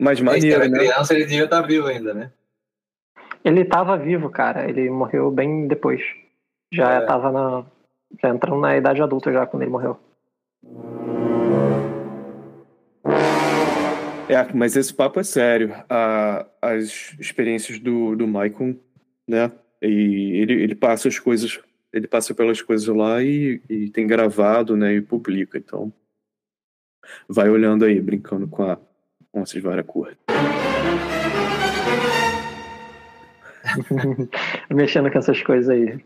[0.00, 0.78] Mas maneiro, né?
[0.78, 2.30] criança, ele devia estar tá vivo ainda, né?
[3.44, 4.68] Ele estava vivo, cara.
[4.68, 6.00] Ele morreu bem depois.
[6.72, 7.00] Já é.
[7.00, 7.66] tava na...
[8.22, 9.98] Já entrando na idade adulta já quando ele morreu.
[14.28, 15.74] É, mas esse papo é sério.
[15.90, 18.76] Ah, as experiências do, do Michael,
[19.26, 19.50] né?
[19.82, 21.60] E ele, ele passa as coisas
[21.92, 25.58] ele passa pelas coisas lá e, e tem gravado, né, e publica.
[25.58, 25.92] Então,
[27.28, 28.78] vai olhando aí, brincando com a
[29.32, 30.16] com essas várias cores.
[34.70, 35.98] Mexendo com essas coisas aí.